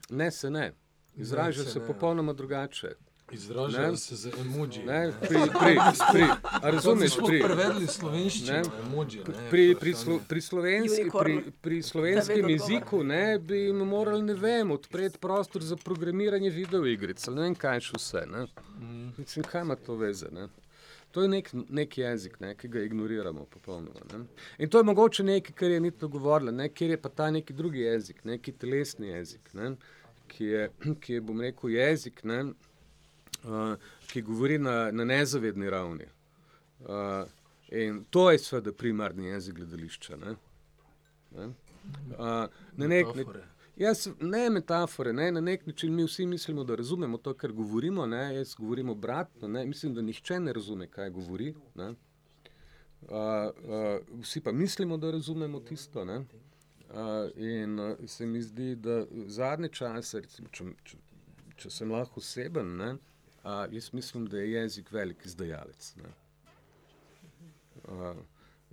[0.09, 0.73] Ne, se ne.
[1.15, 1.87] Izražajo se se ne.
[1.87, 2.91] popolnoma drugače.
[3.31, 4.83] Izražajo se z emoji.
[4.85, 5.77] Ne, pri, pri,
[6.11, 6.23] pri,
[6.61, 8.61] a razumeš, pri, prevedli slovenščino, Ne.
[8.87, 9.17] emoji.
[9.27, 14.33] Ne, pri, pri, slo, pri, slovenski, pri, pri slovenskem jeziku ne, bi jim morali, ne
[14.33, 17.27] vem, odpreti prostor za programiranje videoigric.
[17.27, 18.25] ali Ne vem, kaj še vse.
[18.31, 18.45] Ne.
[19.17, 20.29] Mislim, kaj ima to veze?
[20.31, 20.47] Ne?
[21.11, 24.01] To je nek, nek jezik, ne, ki ga ignoriramo popolnoma.
[24.13, 24.25] Ne.
[24.57, 27.53] In to je mogoče nekaj, kar je nito govorila, ne, kjer je pa ta neki
[27.53, 29.75] drugi jezik, neki telesni jezik, ne,
[30.27, 30.69] ki, je,
[31.01, 32.39] ki je, bom rekel, jezik, ne,
[34.07, 36.05] ki govori na, na nezavedni ravni.
[36.79, 37.27] Uh,
[37.67, 40.17] in to je seveda primarni jezik gledališča.
[40.17, 40.35] Ne.
[41.35, 41.45] Ne.
[41.45, 41.55] Uh,
[42.77, 43.41] na nek način.
[43.75, 48.05] Jaz, ne metafore, ne, na nek način mi vsi mislimo, da razumemo to, kar govorimo.
[48.05, 49.47] Ne, jaz govorim obratno.
[49.47, 51.53] Ne, mislim, da nihče ne razume, kaj govori.
[51.75, 51.89] Ne.
[51.89, 51.95] Uh,
[53.09, 56.05] uh, vsi pa mislimo, da razumemo tisto.
[56.05, 56.17] Ne.
[56.17, 56.25] Uh,
[57.35, 60.97] in uh, se mi zdi, da zadnje čase, recimo, če, če,
[61.57, 63.12] če sem lahko oseben, ne, uh,
[63.43, 65.95] jaz mislim, da je jezik velik izdajalec.
[65.95, 66.09] Ne.
[67.83, 68.17] Uh,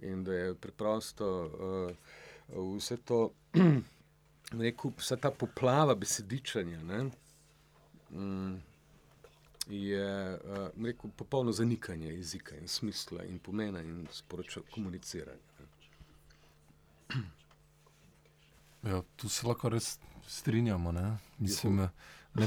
[0.03, 1.51] in da je preprosto
[2.49, 3.31] uh, vse to.
[4.53, 7.11] rekel, vsa ta poplava besedičanja ne,
[8.11, 8.63] mm,
[9.69, 15.39] je uh, rekel, popolno zanikanje jezika in smisla in pomena in sporočila komuniciranja.
[18.83, 20.93] Ja, tu se lahko res strinjamo.
[20.93, 21.19] Ne?
[21.39, 21.89] Mislim, ne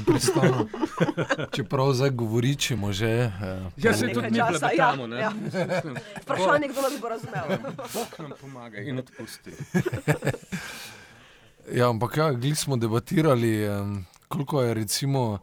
[0.06, 0.66] pristano.
[1.52, 3.06] Čeprav zdaj govoričemo že.
[3.06, 5.20] Eh, Ja, se tudi mi časa, plebetamo, ja, ne.
[5.20, 5.32] ja.
[6.22, 7.44] Vprašanje, kdo nas bo razumel.
[7.94, 9.50] Bog nam pomaga in odpusti.
[11.72, 15.38] Ja, ampak ja, glih smo debatirali, um, koliko je recimo.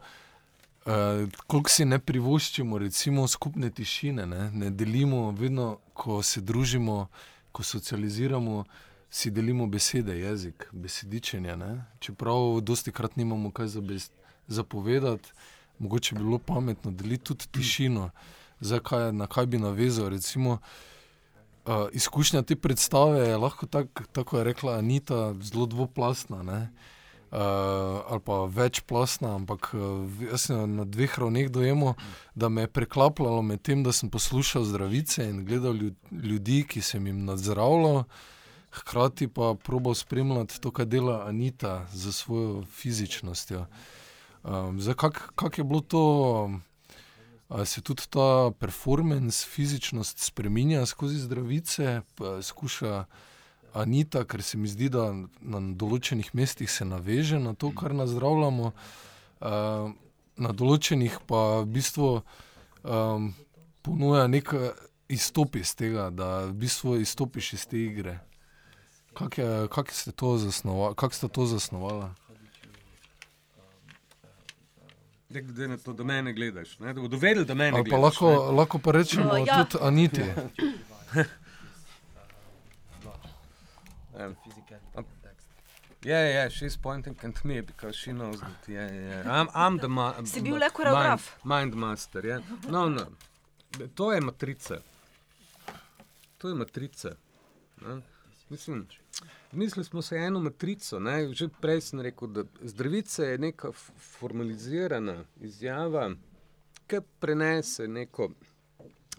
[0.86, 4.50] Uh, koliko si ne privoščimo, recimo, skupne tišine, ne?
[4.50, 7.06] ne delimo, vedno, ko se družimo,
[7.52, 8.64] ko socializiramo,
[9.10, 11.56] si delimo besede, jezik, besedičenje.
[11.56, 11.84] Ne?
[12.00, 14.10] Čeprav dosti krat nimamo kaj za, bes,
[14.46, 15.32] za povedati,
[15.78, 18.10] mogoče bi bilo pametno deliti tudi tišino,
[18.60, 20.08] zakaj, na kaj bi navezal.
[20.08, 20.58] Recimo,
[21.66, 26.42] uh, izkušnja te predstave je lahko tako, tako je rekla Anita, zelo dvoplastna.
[26.42, 26.70] Ne?
[27.32, 27.38] Uh,
[28.08, 31.94] ali pa večplastna, ampak uh, jaz sem na dveh ravneh dojemal,
[32.34, 36.80] da me je preklapljalo med tem, da sem poslušal zdravice in gledal ljud, ljudi, ki
[36.80, 38.04] sem jim nadzoravljal,
[38.70, 43.64] hkrati pa probal spremljati to, kar dela Anita z svojo fizičnostjo.
[44.42, 46.04] Um, zdaj, kak, kak je bilo to,
[47.48, 52.00] ali se tudi ta performance, fizičnost spremenja skozi zdravice,
[52.42, 53.04] skuša.
[53.72, 55.06] Anita, ker se mi zdi, da
[55.40, 59.94] na določenih mestih se naveže na to, kar nazdravljamo, uh,
[60.36, 62.10] na določenih pa v bistvu
[62.84, 63.30] um,
[63.80, 64.52] ponuja nek
[65.08, 68.18] izstop iz tega, da v bistvu izstopiš iz te igre.
[69.12, 70.94] Kako kako ste to zasnovali?
[70.96, 71.46] Kako ste to
[75.32, 76.92] Glede na to, da me ne gledaš, ne?
[76.92, 78.02] da bodo vedeli, da me ne pa gledaš.
[78.02, 79.56] lahko, lahko pa rečemo No, uh, ja.
[79.56, 79.64] ja.
[79.64, 80.22] tudi Aniti.
[84.14, 84.36] Um,
[86.04, 88.68] Yeah, yeah, she's pointing at me because she knows that.
[88.68, 89.40] Yeah, yeah.
[89.40, 91.38] I'm, I'm the ma Si bil ma- le koreograf?
[91.44, 92.26] Mind, mind master.
[92.26, 92.40] Yeah.
[92.68, 93.06] No, no.
[93.94, 94.82] To je matrica.
[96.38, 97.14] To je matrica.
[97.86, 98.00] Ne?
[98.50, 98.86] Mislim,
[99.52, 101.00] mislili smo se eno matrico.
[101.00, 101.32] Ne?
[101.32, 103.72] Že prej sem rekel, da zdravica je neka
[104.18, 106.10] formalizirana izjava,
[106.86, 108.30] ki prenese neko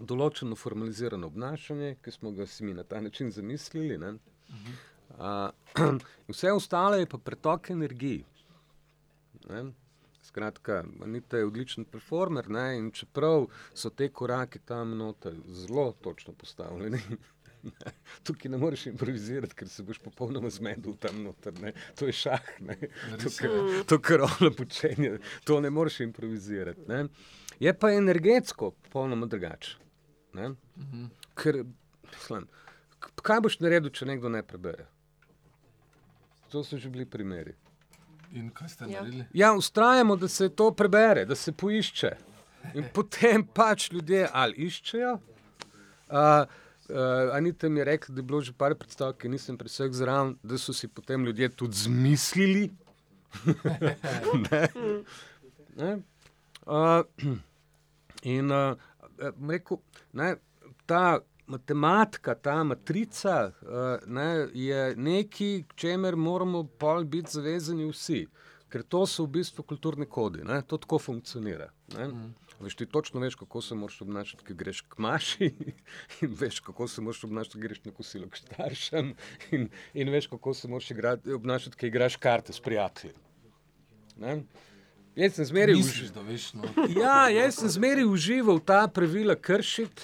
[0.00, 3.98] določeno formalizirano obnašanje, ki smo ga si mi na ta način zamislili.
[3.98, 4.14] Ne?
[5.18, 5.50] A,
[6.28, 8.24] vse ostalo je pa pretok energiji.
[9.50, 9.64] Ne?
[10.24, 12.78] Skratka, Anita je odličen performer ne?
[12.78, 17.00] in čeprav so te korake tam noter zelo točno postavljeni.
[17.64, 17.92] ne,
[18.24, 21.56] Tukaj ne moreš improvizirati, ker se boš popolnoma zmedel tam noter.
[21.60, 21.72] Ne?
[21.98, 22.76] To je šah, ne?
[23.18, 23.50] to, kar,
[23.86, 26.84] to, kar ona počenja, to ne moreš improvizirati.
[26.88, 27.04] Ne?
[27.60, 29.76] Je pa energetsko popolnoma drugače.
[30.34, 30.50] ne.
[31.34, 31.64] ker,
[32.12, 32.48] mislim,
[33.22, 34.86] kaj boš naredil, če nekdo ne prebere?
[36.50, 37.54] To so že bili primeri.
[38.32, 39.00] In kaj ste Ja.
[39.00, 39.24] naredili?
[39.32, 42.10] Ja, ustrajamo, da se to prebere, da se poišče.
[42.74, 45.12] In potem pač ljudje ali iščejo.
[45.14, 46.46] Uh,
[46.88, 49.92] uh, Anita mi je rekla, da je bilo že par predstav, ki nisem pri vseh
[49.92, 52.70] zraven, da so si potem ljudje tudi zmislili.
[54.50, 54.68] ne.
[55.76, 55.92] Ne?
[56.66, 57.02] Uh,
[58.22, 58.76] in uh,
[59.48, 59.78] rekel,
[60.12, 60.36] ne,
[60.86, 68.26] ta matematika, ta matrica uh, ne, je nekaj, k čemer moramo pol biti zavezani vsi.
[68.68, 70.62] Ker to so v bistvu kulturni kodi, ne?
[70.66, 71.68] to tako funkcionira.
[71.94, 72.08] Ne?
[72.64, 75.50] Veš, ti točno veš, kako se moraš obnašati, ko greš k maši,
[76.22, 79.14] in veš, kako se moraš obnašati, ko greš na kosilo k staršem,
[79.50, 83.14] in, in veš, kako se moraš igrati, obnašati, ko igraš karte s prijatelji.
[84.16, 84.42] Ne?
[85.16, 85.76] Jaz sem zmeraj
[86.26, 86.66] veš, no.
[87.02, 90.02] Ja, jaz sem zmeraj užival ta pravila kršiti.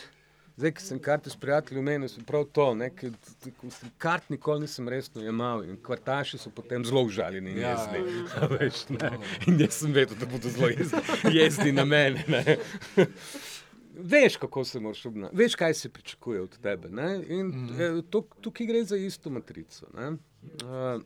[0.60, 2.74] Zdaj, ki sem karte s prijatelji omenil, sem prav to.
[2.76, 7.58] Ne, ko sem Kart nikoli nisem resno jemal in kvartaši so potem zelo užaljeni in
[7.62, 8.24] Ja, jezni.
[8.36, 8.48] ja.
[8.50, 9.10] Veš, ne.
[9.46, 11.00] In jaz sem vedel, da bodo zelo jezni,
[11.32, 12.24] jezni na mene.
[12.28, 12.58] Ne.
[14.12, 16.88] Veš, kako se moraš obnašati, veš, kaj se pričakuje od tebe.
[16.88, 17.08] Ne?
[17.28, 18.02] In mm.
[18.10, 19.88] to, tukaj gre za isto matrico.
[19.96, 20.10] Ne?
[20.10, 21.02] Uh,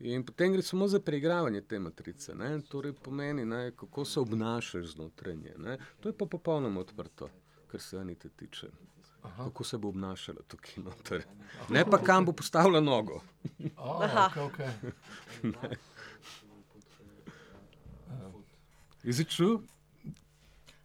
[0.00, 2.34] In potem gre samo za preigravanje te matrice.
[2.34, 2.60] Ne?
[2.68, 5.54] Torej pomeni, ne, kako se obnašaš znotraj nje.
[5.58, 5.78] Ne?
[6.00, 7.30] To je pa popolnoma odprto,
[7.76, 8.66] kar se Anite tiče.
[9.22, 9.44] Aha.
[9.44, 11.24] Kako se bo obnašala tukaj noter.
[11.68, 13.20] Ne pa kam bo postavila nogo.
[13.76, 14.30] Oh, Aha.
[14.36, 14.70] okay, okay.
[19.04, 19.58] Is it true?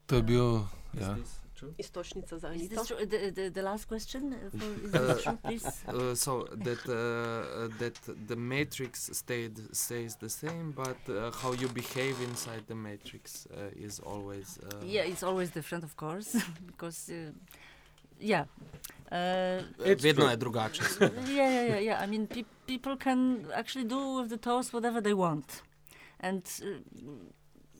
[0.05, 0.59] To je bil.
[0.99, 1.17] Ja.
[1.77, 2.75] Istočnica za Is Anito.
[2.75, 3.05] this true?
[3.05, 4.33] The, the, the last question?
[4.33, 5.65] uh, For, is this true, please?
[5.87, 11.67] Uh, so that uh, that the matrix stayed stays the same, but uh, how you
[11.69, 14.57] behave inside the matrix uh, is always.
[14.57, 16.37] Uh, Yeah, it's always different, of course,
[16.71, 17.31] because, uh,
[18.19, 18.45] yeah.
[19.11, 20.29] Uh, It's Vedno true.
[20.31, 20.83] je drugače.
[21.01, 22.03] yeah, yeah, yeah, yeah.
[22.03, 25.61] I mean, pe- people can actually do with the toast whatever they want,
[26.19, 26.67] and uh,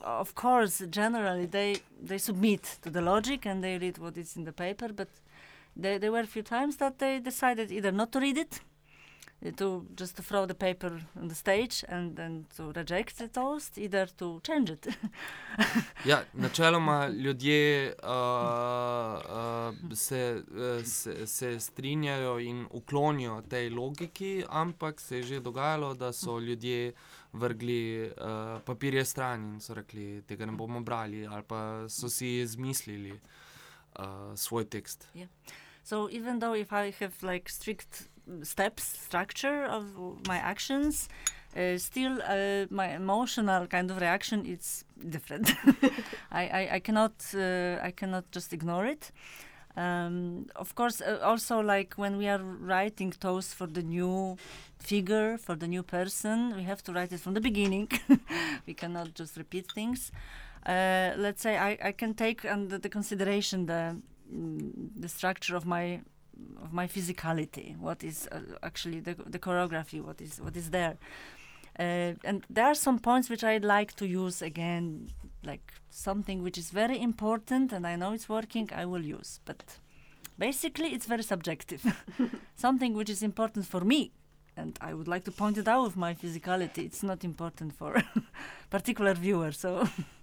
[0.04, 1.76] of course, generally they
[2.08, 4.94] they submit to the logic and they read what is in the paper.
[4.94, 5.08] But
[5.76, 8.62] there, there were a few times that they decided either not to read it,
[9.46, 13.28] uh, to just to throw the paper on the stage and then to reject the
[13.28, 14.88] toast, either to change it.
[16.06, 18.10] Ja, načeloma ljudje uh,
[19.96, 26.14] se, uh, se, se strinjajo in uklonijo tej logiki, ampak se je že dogajalo, da
[26.14, 26.94] so ljudje
[27.34, 32.40] vrgli uh, papirje stran in so rekli, tega ne bomo brali, ali pa so si
[32.40, 35.08] izmislili uh, svoj tekst.
[35.84, 38.10] So even though if I have like strict
[38.44, 39.86] steps, structure of
[40.28, 41.10] my actions,
[41.56, 45.52] uh, still uh, my emotional kind of reaction is different.
[46.32, 49.12] I, I, I cannot uh, I cannot just ignore it.
[49.78, 54.38] Um, of course, uh, also like when we are writing toast for the new
[54.80, 57.90] figure, for the new person, we have to write it from the beginning.
[58.68, 60.12] we cannot just repeat things.
[60.66, 63.98] Uh, let's say I, I can take under the consideration the
[64.32, 66.02] mm, the structure of my
[66.64, 70.98] of my physicality what is uh, actually the, the choreography what is what is there
[71.80, 75.08] uh, and there are some points which i'd like to use again
[75.44, 79.40] like something which is very important and i know it's working i will use.
[79.46, 79.64] But
[80.38, 81.84] basically it's very subjective.
[82.56, 84.12] Something which is important for me
[84.58, 88.04] and i would like to point it out with my physicality it's not important for
[88.70, 89.88] particular viewer so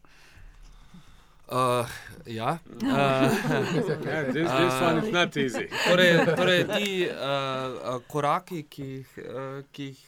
[1.49, 1.88] Uh,
[2.26, 2.59] ja.
[2.82, 2.88] Uh,
[4.05, 5.68] Yeah, this, this one is not easy.
[5.88, 10.03] torej, torej, ti uh, koraki, ki jih, uh, ki jih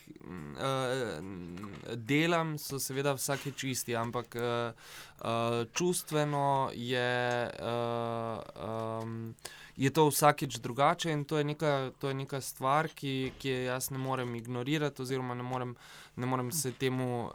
[0.61, 4.73] uh, delam, so seveda vsake čisti, ampak uh,
[5.21, 9.35] uh, čustveno je, uh, um,
[9.77, 13.65] je to vsakeč drugače in to je neka, to je neka stvar, ki, ki je
[13.65, 15.75] jaz ne morem ignorirati, oziroma ne morem,
[16.17, 17.31] ne morem se temu uh,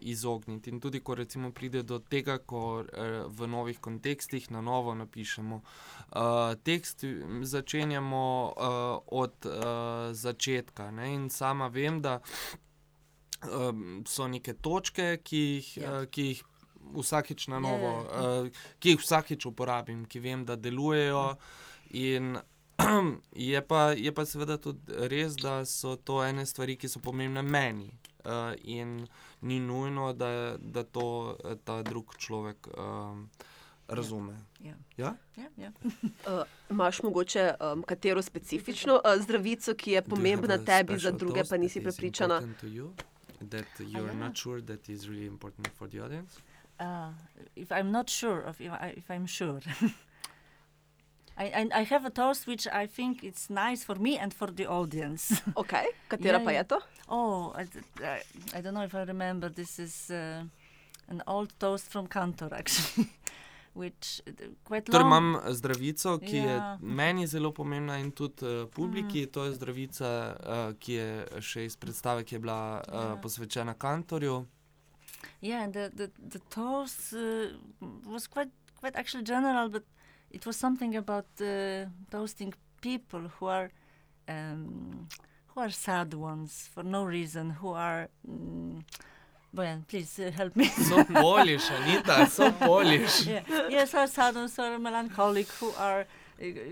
[0.00, 0.70] izogniti.
[0.70, 2.86] In tudi, ko recimo pride do tega, ko uh,
[3.26, 7.04] v novih kontekstih na novo napišemo uh, tekst,
[7.42, 10.90] začenjamo uh, od uh, začetka.
[10.90, 11.14] Ne?
[11.14, 12.20] In sama vem, da
[13.50, 16.00] um, so neke točke, ki jih, Ja.
[16.00, 16.44] uh, ki jih
[16.94, 21.36] vsakič na Ja, novo, ja, uh, ki jih vsakič uporabim, ki vem, da delujejo.
[21.90, 22.38] In
[23.52, 27.42] je pa, je pa seveda tudi res, da so to ene stvari, ki so pomembne
[27.42, 27.90] meni.
[28.24, 29.06] Uh, in
[29.40, 33.28] ni nujno, da, da to eh, ta drug človek um,
[33.88, 34.36] razume.
[34.60, 35.16] yeah Ja?
[35.36, 35.72] yeah yeah
[36.26, 41.56] Uh, Imaš mogoče um, katero specifično uh, zdravico, ki je pomembna tebi, za druge pa
[41.56, 42.40] nisi prepričana?
[43.40, 44.18] That you're yeah.
[44.18, 46.40] not sure that is really important for the audience.
[46.80, 47.10] Uh,
[47.56, 49.60] if I'm not sure of if, I, if I'm sure.
[51.36, 54.48] I, I, I have a toast which I think it's nice for me and for
[54.50, 55.40] the audience.
[55.56, 55.72] Ok,
[56.08, 56.58] katera Ja, pa ja.
[56.58, 56.78] je to?
[57.08, 59.48] oh, I, d- I, I don't know if I remember.
[59.48, 60.42] This is uh,
[61.08, 63.08] an old toast from Cantor, actually,
[63.74, 64.32] which uh,
[64.64, 65.12] quite Torej long.
[65.12, 66.78] imam zdravico, ki je Ja.
[66.80, 69.26] meni zelo pomembna in tudi uh, publiki.
[69.26, 71.08] To je zdravica, uh, ki je
[71.40, 73.16] še iz predstave, ki je bila uh, Ja.
[73.22, 74.46] posvečena kantorju.
[75.40, 77.46] Yeah, and the the, the toast uh,
[78.06, 79.84] was quite quite actually general, but
[80.30, 83.70] it was something about uh, toasting people who are
[84.28, 85.08] um,
[85.48, 88.08] who are sad ones for no reason, who are.
[88.28, 88.82] Mm,
[89.54, 90.66] Bojan, please uh, help me.
[90.66, 93.26] So poliš, Anita, so poliš.
[93.26, 93.68] yeah.
[93.70, 96.06] Yes, are sad ones, are melancholic, who are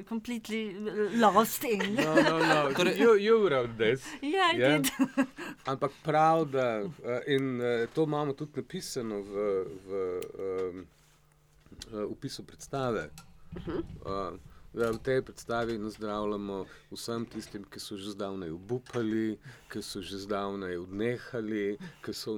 [0.09, 0.75] completely
[1.19, 1.95] lost in.
[1.95, 2.71] No, no, no.
[2.75, 4.03] Torej- you, you wrote this.
[4.23, 4.69] yeah, I Ja.
[4.79, 4.91] did.
[5.67, 6.91] Ampak prav, da uh,
[7.27, 9.35] in uh, to imamo tudi napisano v,
[9.87, 10.87] v um,
[11.93, 13.11] uh, opisu predstave.
[13.67, 13.73] Uh,
[14.05, 14.33] da
[14.77, 19.39] v tej predstavi nazdravljamo vsem tistim, ki so že zdavnaj obupali,
[19.73, 22.37] ki so že zdavnaj odnehali, ki so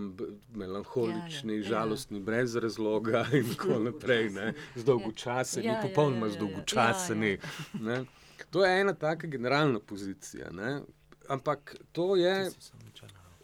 [0.55, 1.69] melanholični, Ja, ja, ja.
[1.69, 6.37] žalostni, brez razloga in tako naprej, ne, zdolgočaseni, Ja, ja, popolnoma ja, ja, ja.
[6.37, 7.31] zdolgočaseni.
[7.31, 8.05] Ja, ne.
[8.51, 10.51] To je ena taka generalna pozicija.
[10.51, 10.81] Ne?
[11.29, 12.51] Ampak to je,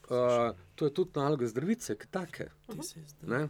[0.09, 2.47] uh, to je tudi naloga zdravice, ki take.
[3.23, 3.49] Ne?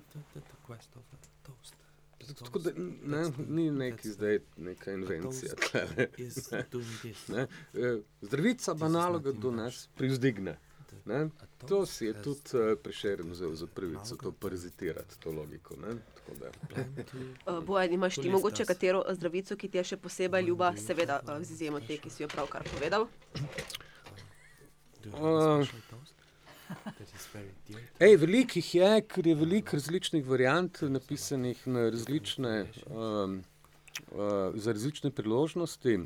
[2.44, 2.70] Tako da
[3.04, 5.54] ne, ni neki zdaj neka invencija.
[5.54, 6.08] tlele,
[7.28, 7.46] Ne?
[7.74, 10.58] Eh, Zdravica ima nalogo, da nas privzdigne.
[11.04, 11.28] Ne?
[11.68, 15.76] To si je tudi uh, prešeren vzel za pravico, to parazitirati, to logiko.
[15.76, 15.94] Ne?
[16.14, 16.50] Tako da,
[17.46, 21.42] Uh, Bojan, imaš ti mogoče katero zdravico, ki ti je še posebej ljuba, seveda uh,
[21.42, 23.06] z izjemo te, ki si jo pravkar povedal?
[25.12, 25.66] Uh,
[28.00, 32.54] Ej, velikih je, ker je veliko različnih variant napisanih na različne,
[32.86, 33.40] um,
[34.12, 35.98] uh, za različne priložnosti.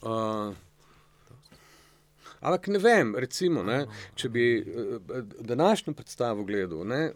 [0.00, 0.54] Uh,
[2.40, 3.84] ampak ne vem, recimo, ne,
[4.14, 6.86] če bi uh, današnjo predstavo gledal.
[6.88, 7.10] Ne,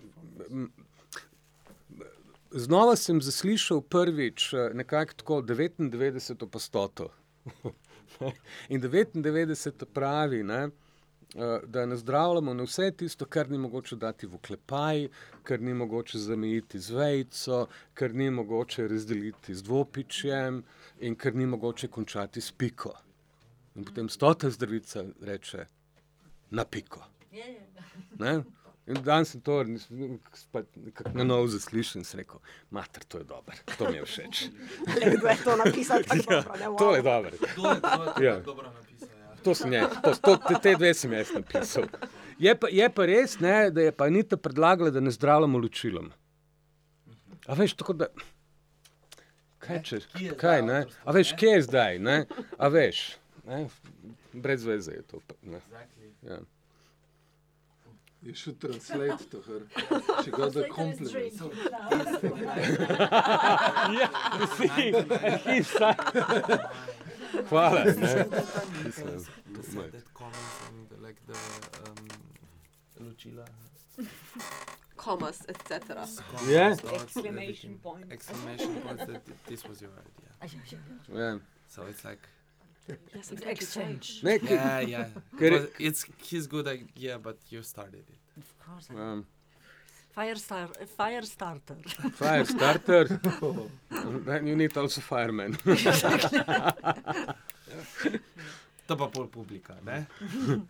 [2.54, 7.08] znova sem zaslišal prvič eh, nekako tako 99 pa 100.
[8.68, 10.68] In 99 pravi, ne,
[11.66, 15.08] da ne zdravljamo na vse tisto, kar ni mogoče dati v oklepaj,
[15.42, 17.64] kar ni mogoče zamejiti z vejco,
[17.94, 20.62] kar ni mogoče razdeliti z dvopičjem
[21.00, 22.92] in kar ni mogoče končati s piko.
[23.74, 25.66] In potem stota zdravica reče
[26.50, 27.02] na piko.
[28.18, 28.42] Ne?
[28.86, 29.64] In danes sem to
[31.14, 32.38] na novo zaslišal in sem rekel,
[32.70, 34.42] mater, to je dobro, to mi je všeč.
[35.00, 36.78] Le kdo je to napisal tako dobro, ne?
[36.78, 37.04] To je Wow.
[37.04, 37.30] dobro.
[38.20, 38.42] Ja.
[39.44, 41.88] To sem jaz, to, to, te, te dve sem jaz napisal.
[42.40, 46.08] Je pa, je pa res, ne, da je pa Anita predlagala, da ne zdravljamo lučilom.
[47.46, 48.08] A veš, tako da.
[49.64, 50.00] Kaj če?
[50.40, 50.80] Kaj, ne?
[51.04, 52.00] A veš, kje je zdaj?
[52.00, 52.16] Ne?
[52.58, 53.04] A veš,
[53.48, 53.66] ne?
[54.32, 55.20] brez veze je to.
[55.42, 55.60] Ne?
[56.22, 56.40] Ja.
[58.24, 59.60] You should translate to her.
[60.24, 61.42] She got a compliment.
[67.50, 67.84] Hvala.
[68.00, 68.24] Ne?
[69.92, 71.34] That comments and like the
[71.86, 72.08] um,
[73.00, 73.44] lučila.
[74.96, 76.06] Komas, etc.
[76.48, 76.76] Yeah.
[76.94, 78.06] Exclamation point.
[78.10, 80.30] Exclamation points that this was your idea.
[81.12, 81.38] Ja.
[81.68, 82.28] So it's like,
[83.46, 84.20] Exchange.
[84.22, 85.06] Ne, ki, yeah, yeah.
[85.38, 88.18] Ker- But it's his good idea, but you started it.
[88.36, 88.88] Of course.
[88.90, 89.26] I- um,
[90.14, 91.76] Fire, star, uh, fire starter.
[92.14, 93.18] fire starter.
[93.90, 95.56] And then you need also fireman.
[98.86, 100.04] To pa pol publika, ne?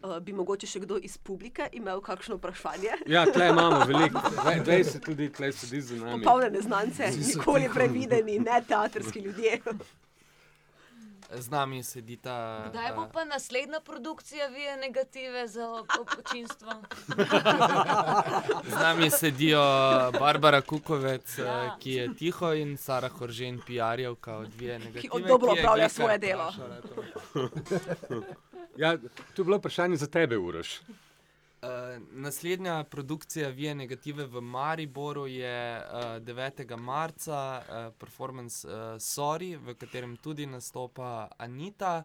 [0.00, 2.94] Uh, bi mogoče še kdo iz publike imel kakšno vprašanje?
[3.12, 4.22] Ja, tle imamo veliko.
[4.32, 6.24] Dve- 20 ljudi tle sedi za nami.
[6.24, 9.58] Popolne neznance, nikoli prevideni, ne teatrski ljudje.
[11.32, 12.66] Z nami sedita.
[12.68, 15.68] Kdaj bo eh, pa naslednja produkcija Vije negative za
[16.00, 16.70] občinstvo?
[18.64, 19.60] Z nami sedijo
[20.12, 21.44] Barbara Kukovec, ja.
[21.46, 21.76] Ja.
[21.78, 25.08] ki je tiho, in Sara Horžen, PR-jevka od Vije Negative.
[25.12, 26.52] od- dobro ki opravlja svoje delo.
[28.76, 28.96] Ja,
[29.34, 30.80] to je bilo vprašanje za tebe, Uroš.
[31.62, 31.68] Uh,
[32.10, 36.76] naslednja produkcija Vije Negative v Mariboru je uh, 9.
[36.76, 42.02] marca, uh, performance uh, Sorry, v katerem tudi nastopa Anita.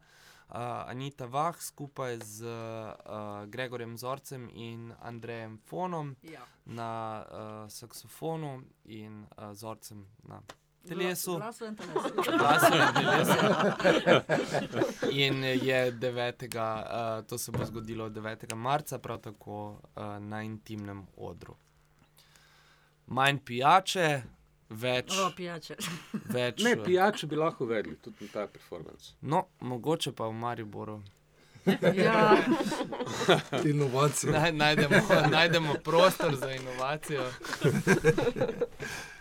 [0.50, 0.56] Uh,
[0.88, 6.42] Anita Vah skupaj z uh, Gregorjem Zorcem in Andrejem Fonom Ja.
[6.66, 10.42] na uh, saksofonu in uh, Zorcem na
[10.88, 11.36] telesu.
[11.38, 12.14] Glasu in telesu.
[12.38, 13.38] Glasu in telesu.
[15.26, 16.34] In je 9.
[16.58, 18.56] Uh, to se bo zgodilo 9.
[18.56, 21.56] marca, prav tako uh, na intimnem odru.
[23.08, 24.22] Manj pijače,
[24.70, 25.14] več.
[25.18, 25.76] O, pijače.
[26.34, 29.14] več Ne, eh, pijače bi lahko vedeli, tudi na ta performance.
[29.22, 31.02] No, mogoče pa v Mariboru.
[32.06, 32.38] ja.
[33.72, 34.32] Inovacije.
[34.32, 37.32] Naj, najdemo, najdemo prostor za inovacijo.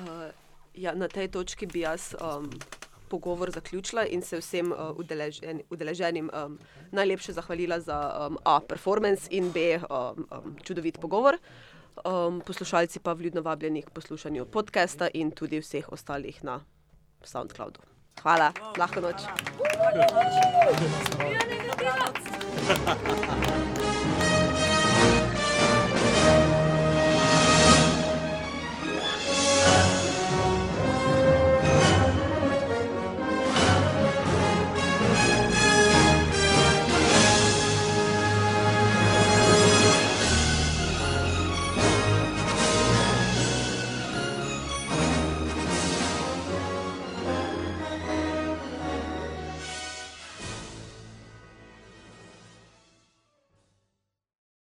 [0.00, 0.32] Uh,
[0.74, 2.50] ja, na tej točki bi jaz um,
[3.08, 6.58] pogovor zaključila in se vsem uh, udeležen, udeleženim um,
[6.92, 11.38] najlepše zahvalila za um, A, performance in B, um, um, čudovit pogovor.
[12.04, 16.60] Um, poslušalci pa vljudno vabljeni k poslušanju podcasta in tudi vseh ostalih na
[17.22, 17.80] SoundCloudu.
[18.22, 19.22] Hvala, lahko noč.
[19.22, 19.34] Ja,
[22.78, 23.79] negativno.